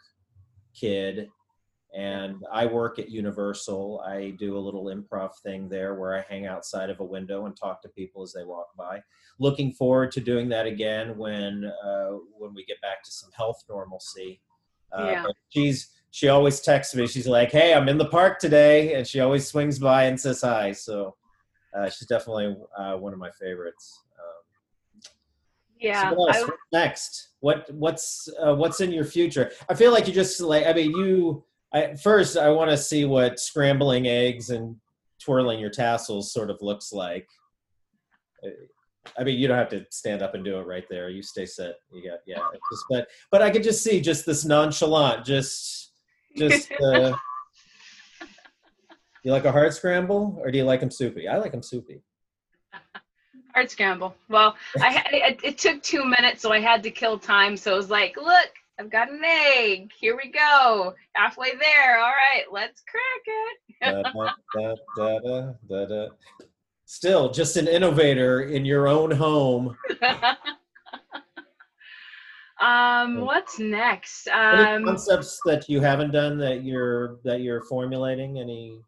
[0.74, 1.28] kid,
[1.98, 4.04] and I work at Universal.
[4.06, 7.58] I do a little improv thing there where I hang outside of a window and
[7.58, 9.02] talk to people as they walk by.
[9.40, 13.64] Looking forward to doing that again when uh, when we get back to some health
[13.68, 14.40] normalcy.
[14.92, 15.26] Uh, Yeah.
[15.50, 17.08] She's she always texts me.
[17.08, 20.42] She's like, "Hey, I'm in the park today," and she always swings by and says
[20.42, 20.74] hi.
[20.74, 21.16] So
[21.76, 24.04] uh, she's definitely uh, one of my favorites.
[24.20, 25.02] Um,
[25.80, 26.12] yeah.
[26.12, 26.36] so what?
[26.36, 27.30] I- next?
[27.40, 29.52] What what's uh, what's in your future?
[29.68, 31.44] I feel like you just like I mean you.
[31.74, 34.76] I, first, I want to see what scrambling eggs and
[35.24, 37.28] twirling your tassels sort of looks like.
[39.18, 41.10] I mean, you don't have to stand up and do it right there.
[41.10, 41.76] You stay set.
[41.92, 42.40] You got yeah.
[42.72, 45.92] Just, but but I could just see just this nonchalant, just
[46.36, 46.72] just.
[46.84, 47.14] Uh,
[49.24, 51.28] you like a hard scramble, or do you like them soupy?
[51.28, 52.02] I like them soupy.
[53.54, 54.16] Hard scramble.
[54.30, 57.58] Well, I it, it took two minutes, so I had to kill time.
[57.58, 58.50] So it was like, look,
[58.80, 59.92] I've got an egg.
[60.00, 60.94] Here we go.
[61.14, 61.98] Halfway there.
[61.98, 63.58] All right, let's crack it.
[64.96, 65.20] da,
[65.68, 66.08] da, da.
[66.86, 69.76] Still, just an innovator in your own home.
[72.62, 74.28] um, what's next?
[74.30, 78.40] Um, concepts that you haven't done that you're that you're formulating?
[78.40, 78.80] Any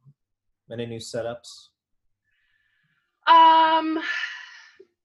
[0.71, 1.69] any new setups?
[3.27, 3.99] Um,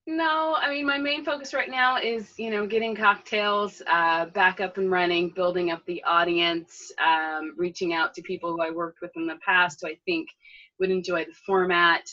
[0.07, 4.61] no, I mean, my main focus right now is, you know, getting cocktails uh, back
[4.61, 9.01] up and running, building up the audience, um, reaching out to people who I worked
[9.01, 10.29] with in the past who I think
[10.79, 12.07] would enjoy the format.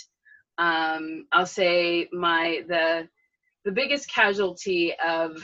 [0.58, 3.10] Um, I'll say my the
[3.66, 5.44] the biggest casualty of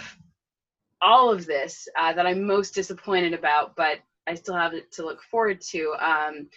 [1.02, 5.06] all of this uh, that I'm most disappointed about, but I still have it to
[5.06, 5.94] look forward to.
[6.00, 6.50] Um,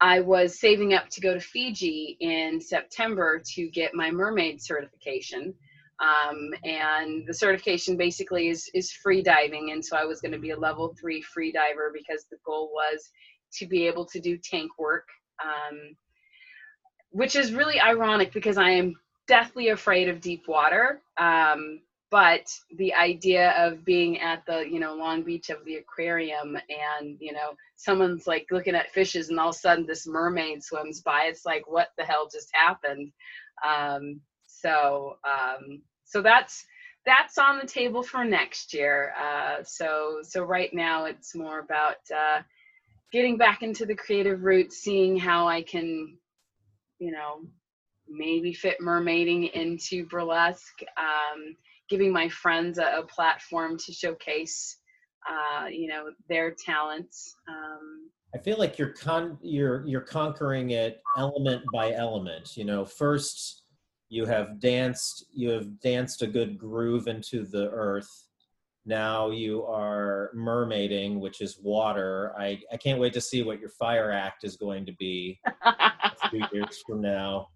[0.00, 5.54] I was saving up to go to Fiji in September to get my mermaid certification.
[6.00, 9.72] Um, and the certification basically is, is free diving.
[9.72, 12.70] And so I was going to be a level three free diver because the goal
[12.72, 13.10] was
[13.54, 15.08] to be able to do tank work,
[15.42, 15.96] um,
[17.10, 18.94] which is really ironic because I am
[19.26, 21.02] deathly afraid of deep water.
[21.16, 21.80] Um,
[22.10, 27.18] but the idea of being at the you know long beach of the aquarium and
[27.20, 31.00] you know someone's like looking at fishes and all of a sudden this mermaid swims
[31.00, 33.12] by it's like what the hell just happened?
[33.66, 36.64] Um, so um, so that's
[37.06, 39.12] that's on the table for next year.
[39.18, 42.42] Uh, so so right now it's more about uh,
[43.12, 46.18] getting back into the creative route seeing how i can
[46.98, 47.40] you know
[48.08, 50.82] maybe fit mermaiding into burlesque.
[50.96, 51.56] Um,
[51.88, 54.78] giving my friends a, a platform to showcase
[55.28, 61.00] uh, you know their talents um, I feel like you're con you're you're conquering it
[61.16, 62.56] element by element.
[62.56, 63.62] You know, first
[64.10, 68.26] you have danced you have danced a good groove into the earth.
[68.84, 72.34] Now you are mermaiding, which is water.
[72.38, 76.28] I, I can't wait to see what your fire act is going to be a
[76.30, 77.48] few years from now.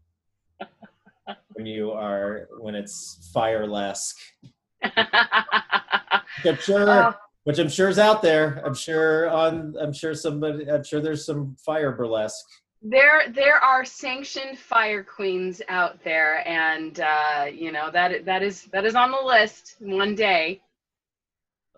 [1.55, 4.19] When you are when it's firelesque.
[4.83, 7.15] I'm sure Oh,
[7.45, 8.63] which I'm sure is out there.
[8.65, 9.75] I'm sure on.
[9.81, 10.71] I'm sure somebody.
[10.71, 12.47] I'm sure there's some fire burlesque.
[12.83, 18.65] there there are sanctioned fire queens out there and uh, you know that that is
[18.73, 20.61] that is on the list one day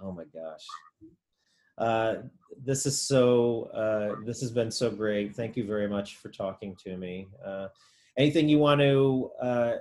[0.03, 0.67] Oh my gosh.
[1.79, 2.23] Uh,
[2.65, 3.65] this is so.
[3.75, 5.35] Uh, this has been so great.
[5.35, 7.29] Thank you very much for talking to me.
[7.45, 7.69] Uh,
[8.17, 9.31] anything you want to?
[9.41, 9.73] Uh,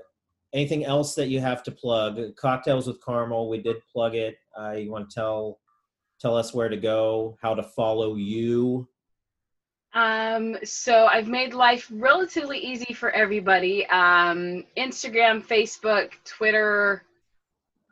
[0.54, 2.36] anything else that you have to plug?
[2.36, 3.50] Cocktails with Caramel.
[3.50, 4.38] We did plug it.
[4.58, 5.60] Uh, you want to tell
[6.20, 8.88] tell us where to go, how to follow you?
[9.94, 13.86] Um, so I've made life relatively easy for everybody.
[13.88, 17.04] Um, Instagram, Facebook, Twitter,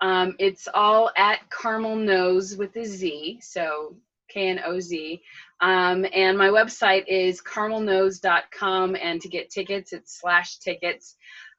[0.01, 3.95] Um, it's all at Carmel Knows with a Z, so
[4.29, 5.21] K N O Z.
[5.61, 8.95] Um, and my website is carmelknows.com.
[8.95, 11.15] And to get tickets, it's slash tickets.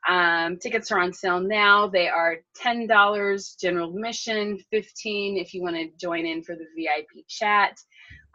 [0.08, 1.86] Um, tickets are on sale now.
[1.86, 7.26] They are $10 general admission, 15 if you want to join in for the VIP
[7.28, 7.78] chat.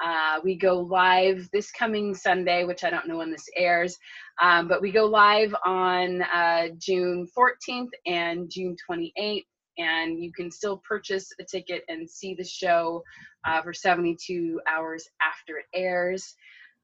[0.04, 3.98] Uh, we go live this coming Sunday, which I don't know when this airs,
[4.42, 9.46] um, but we go live on uh, June 14th and June 28th.
[9.78, 13.04] And you can still purchase a ticket and see the show
[13.46, 16.36] uh, for 72 hours after it airs.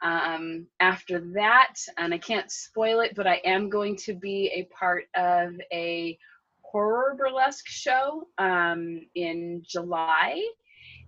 [0.01, 4.63] Um, after that, and I can't spoil it, but I am going to be a
[4.75, 6.17] part of a
[6.61, 10.43] horror burlesque show um, in July,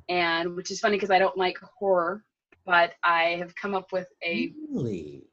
[0.07, 2.23] and which is funny because I don't like horror,
[2.65, 5.23] but I have come up with a Really?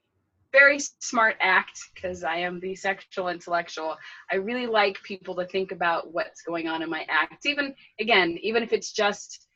[0.52, 3.96] Very smart act because I am the sexual intellectual.
[4.30, 8.38] I really like people to think about what's going on in my act, even again,
[8.42, 9.46] even if it's just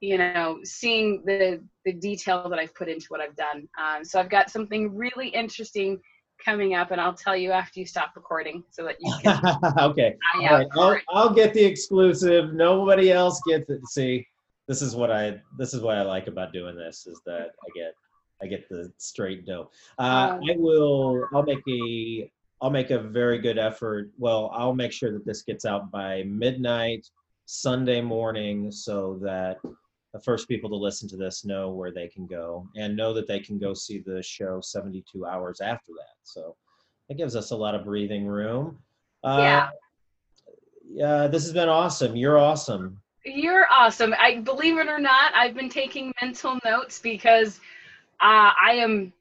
[0.00, 3.68] you know seeing the the detail that I've put into what I've done.
[3.80, 6.00] Um, so I've got something really interesting
[6.44, 9.40] coming up, and I'll tell you after you stop recording so that you can.
[9.78, 10.16] okay.
[10.34, 10.66] All right.
[10.72, 10.98] I'll.
[11.10, 12.52] I'll get the exclusive.
[12.52, 13.86] Nobody else gets it.
[13.86, 14.26] See,
[14.68, 17.78] this is what I this is what I like about doing this is that I
[17.78, 17.94] get
[18.42, 19.70] I get the straight dough.
[19.98, 21.28] Uh, Um, I will.
[21.32, 22.30] I'll make a.
[22.60, 24.10] I'll make a very good effort.
[24.18, 27.08] Well, I'll make sure that this gets out by midnight
[27.44, 29.58] Sunday morning, so that
[30.12, 33.26] the first people to listen to this know where they can go and know that
[33.26, 36.14] they can go see the show 72 hours after that.
[36.22, 36.54] So
[37.08, 38.78] that gives us a lot of breathing room.
[39.24, 39.70] Uh, Yeah.
[40.86, 42.14] yeah, this has been awesome.
[42.14, 43.00] You're awesome.
[43.24, 44.14] You're awesome.
[44.18, 47.60] I believe it or not, I've been taking mental notes because
[48.22, 49.12] uh, I am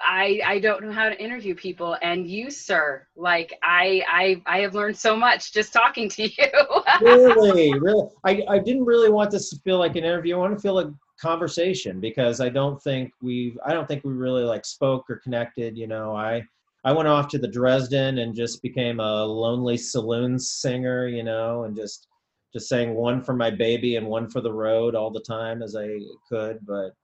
[0.00, 4.60] I I don't know how to interview people, and you, sir, like I I I
[4.60, 6.50] have learned so much just talking to you.
[7.00, 8.08] really, really.
[8.24, 10.36] I, I didn't really want this to feel like an interview.
[10.36, 10.88] I want to feel like
[11.20, 15.76] conversation because I don't think we I don't think we really like spoke or connected.
[15.76, 16.44] You know, I
[16.84, 21.08] I went off to the Dresden and just became a lonely saloon singer.
[21.08, 22.08] You know, and just
[22.52, 25.76] just sang one for my baby and one for the road all the time as
[25.76, 25.98] I
[26.28, 26.58] could.
[26.66, 26.94] But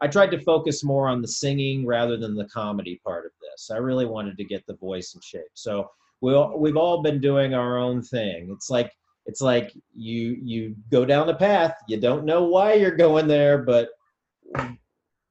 [0.00, 3.70] I tried to focus more on the singing rather than the comedy part of this.
[3.70, 5.50] I really wanted to get the voice in shape.
[5.54, 5.90] So
[6.22, 8.50] we all, we've all been doing our own thing.
[8.50, 8.92] It's like
[9.26, 11.74] it's like you you go down the path.
[11.88, 13.90] You don't know why you're going there, but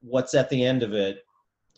[0.02, 1.26] what's at the end of it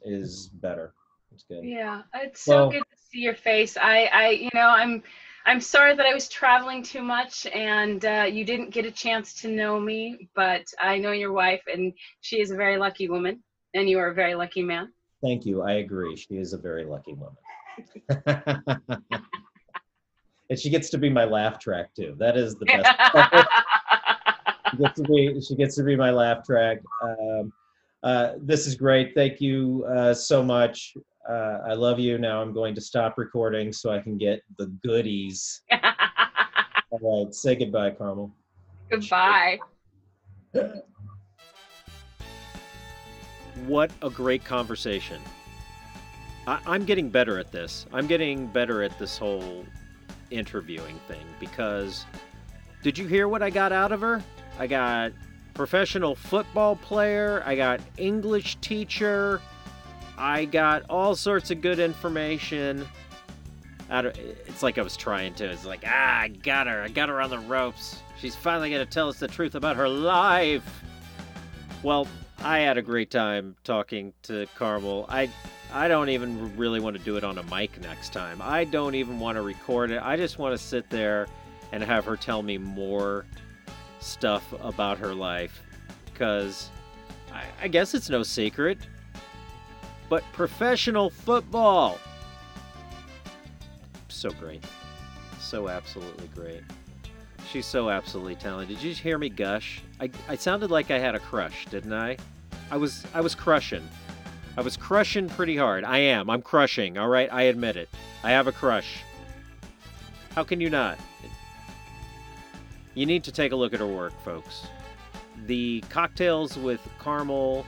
[0.04, 0.94] is better.
[1.34, 1.64] It's good.
[1.64, 3.78] yeah, it's so Well- good to see your face.
[3.78, 5.02] I I you know I'm
[5.46, 9.34] I'm sorry that I was traveling too much and uh, you didn't get a chance
[9.42, 13.44] to know me, but I know your wife and she is a very lucky woman,
[13.74, 14.92] and you are a very lucky man.
[15.22, 15.62] Thank you.
[15.62, 16.16] I agree.
[16.16, 17.38] She is a very lucky woman.
[20.50, 22.16] and she gets to be my laugh track too.
[22.18, 22.88] That is the best.
[24.72, 26.80] she gets to be she gets to be my laugh track.
[27.02, 27.54] Um,
[28.04, 29.14] uh, this is great.
[29.16, 30.96] Thank you uh, so much.
[31.30, 32.18] Uh, I love you.
[32.18, 35.62] Now I'm going to stop recording so I can get the goodies.
[36.92, 38.34] All right, say goodbye, Caramel.
[38.90, 39.60] Goodbye.
[43.68, 45.22] What a great conversation.
[46.48, 47.86] I, I'm getting better at this.
[47.94, 49.66] I'm getting better at this whole
[50.32, 52.06] interviewing thing because
[52.82, 54.24] did you hear what I got out of her?
[54.58, 55.12] I got
[55.54, 59.42] professional football player, I got English teacher,
[60.22, 62.88] I got all sorts of good information.
[63.90, 65.46] Out of, it's like I was trying to.
[65.46, 66.84] It's like, ah, I got her.
[66.84, 68.04] I got her on the ropes.
[68.20, 70.84] She's finally going to tell us the truth about her life.
[71.82, 72.08] Well,
[72.38, 75.08] I had a great time talking to Caramel.
[75.10, 75.28] I
[75.74, 78.44] I don't even really want to do it on a mic next time.
[78.44, 80.04] I don't even want to record it.
[80.04, 81.28] I just want to sit there
[81.72, 83.26] and have her tell me more
[84.00, 85.64] stuff about her life
[86.06, 86.70] because
[87.34, 88.78] I, I guess it's no secret.
[90.12, 91.98] But professional football.
[94.10, 94.62] So great.
[95.40, 96.64] So absolutely great.
[97.50, 98.76] She's so absolutely talented.
[98.76, 99.82] Did you hear me gush?
[100.02, 102.18] I, I sounded like I had a crush, didn't I?
[102.70, 103.88] I was I was crushing.
[104.58, 105.86] I was crushing pretty hard.
[105.86, 106.30] I am.
[106.30, 106.98] I'm crushing.
[106.98, 107.88] All right, I admit it.
[108.22, 109.04] I have a crush.
[110.36, 111.00] How can you not?
[112.96, 114.68] You need to take a look at her work, folks.
[115.46, 117.66] The Cocktails with Caramel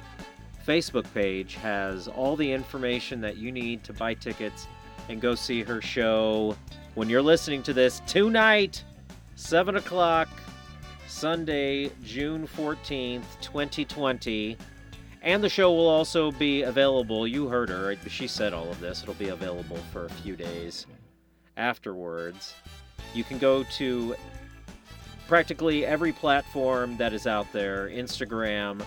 [0.68, 4.68] Facebook page has all the information that you need to buy tickets
[5.10, 6.56] and go see her show
[6.96, 8.84] when you're listening to this tonight,
[9.36, 10.30] 7 o'clock,
[11.08, 14.58] Sunday, June 14th, 2020.
[15.22, 17.28] And the show will also be available.
[17.28, 17.96] You heard her.
[18.08, 19.04] She said all of this.
[19.04, 20.86] It'll be available for a few days
[21.58, 22.54] afterwards.
[23.14, 24.16] You can go to
[25.28, 28.84] practically every platform that is out there Instagram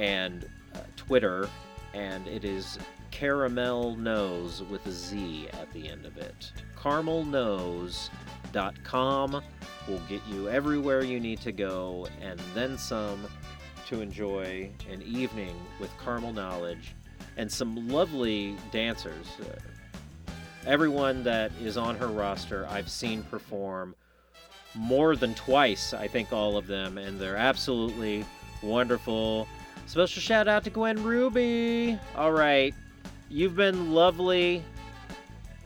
[0.00, 1.48] and uh, Twitter,
[1.92, 2.78] and it is
[3.10, 6.50] Caramel Nose with a Z at the end of it.
[6.76, 9.42] CaramelNose.com
[9.86, 13.26] will get you everywhere you need to go and then some
[13.88, 16.94] to enjoy an evening with caramel knowledge
[17.36, 19.26] and some lovely dancers.
[19.40, 19.44] Uh,
[20.66, 23.94] everyone that is on her roster, I've seen perform
[24.74, 28.24] more than twice, I think, all of them, and they're absolutely
[28.62, 29.46] wonderful.
[29.90, 31.98] Special shout out to Gwen Ruby.
[32.14, 32.72] All right,
[33.28, 34.62] you've been lovely.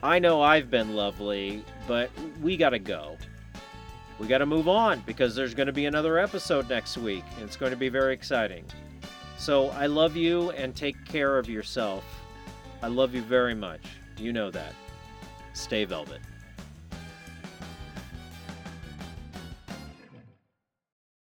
[0.02, 2.10] I know I've been lovely, but
[2.40, 3.18] we gotta go.
[4.18, 7.72] We gotta move on because there's gonna be another episode next week, and it's going
[7.72, 8.64] to be very exciting.
[9.36, 12.02] So I love you and take care of yourself.
[12.82, 13.82] I love you very much.
[14.16, 14.72] You know that.
[15.52, 16.20] Stay velvet.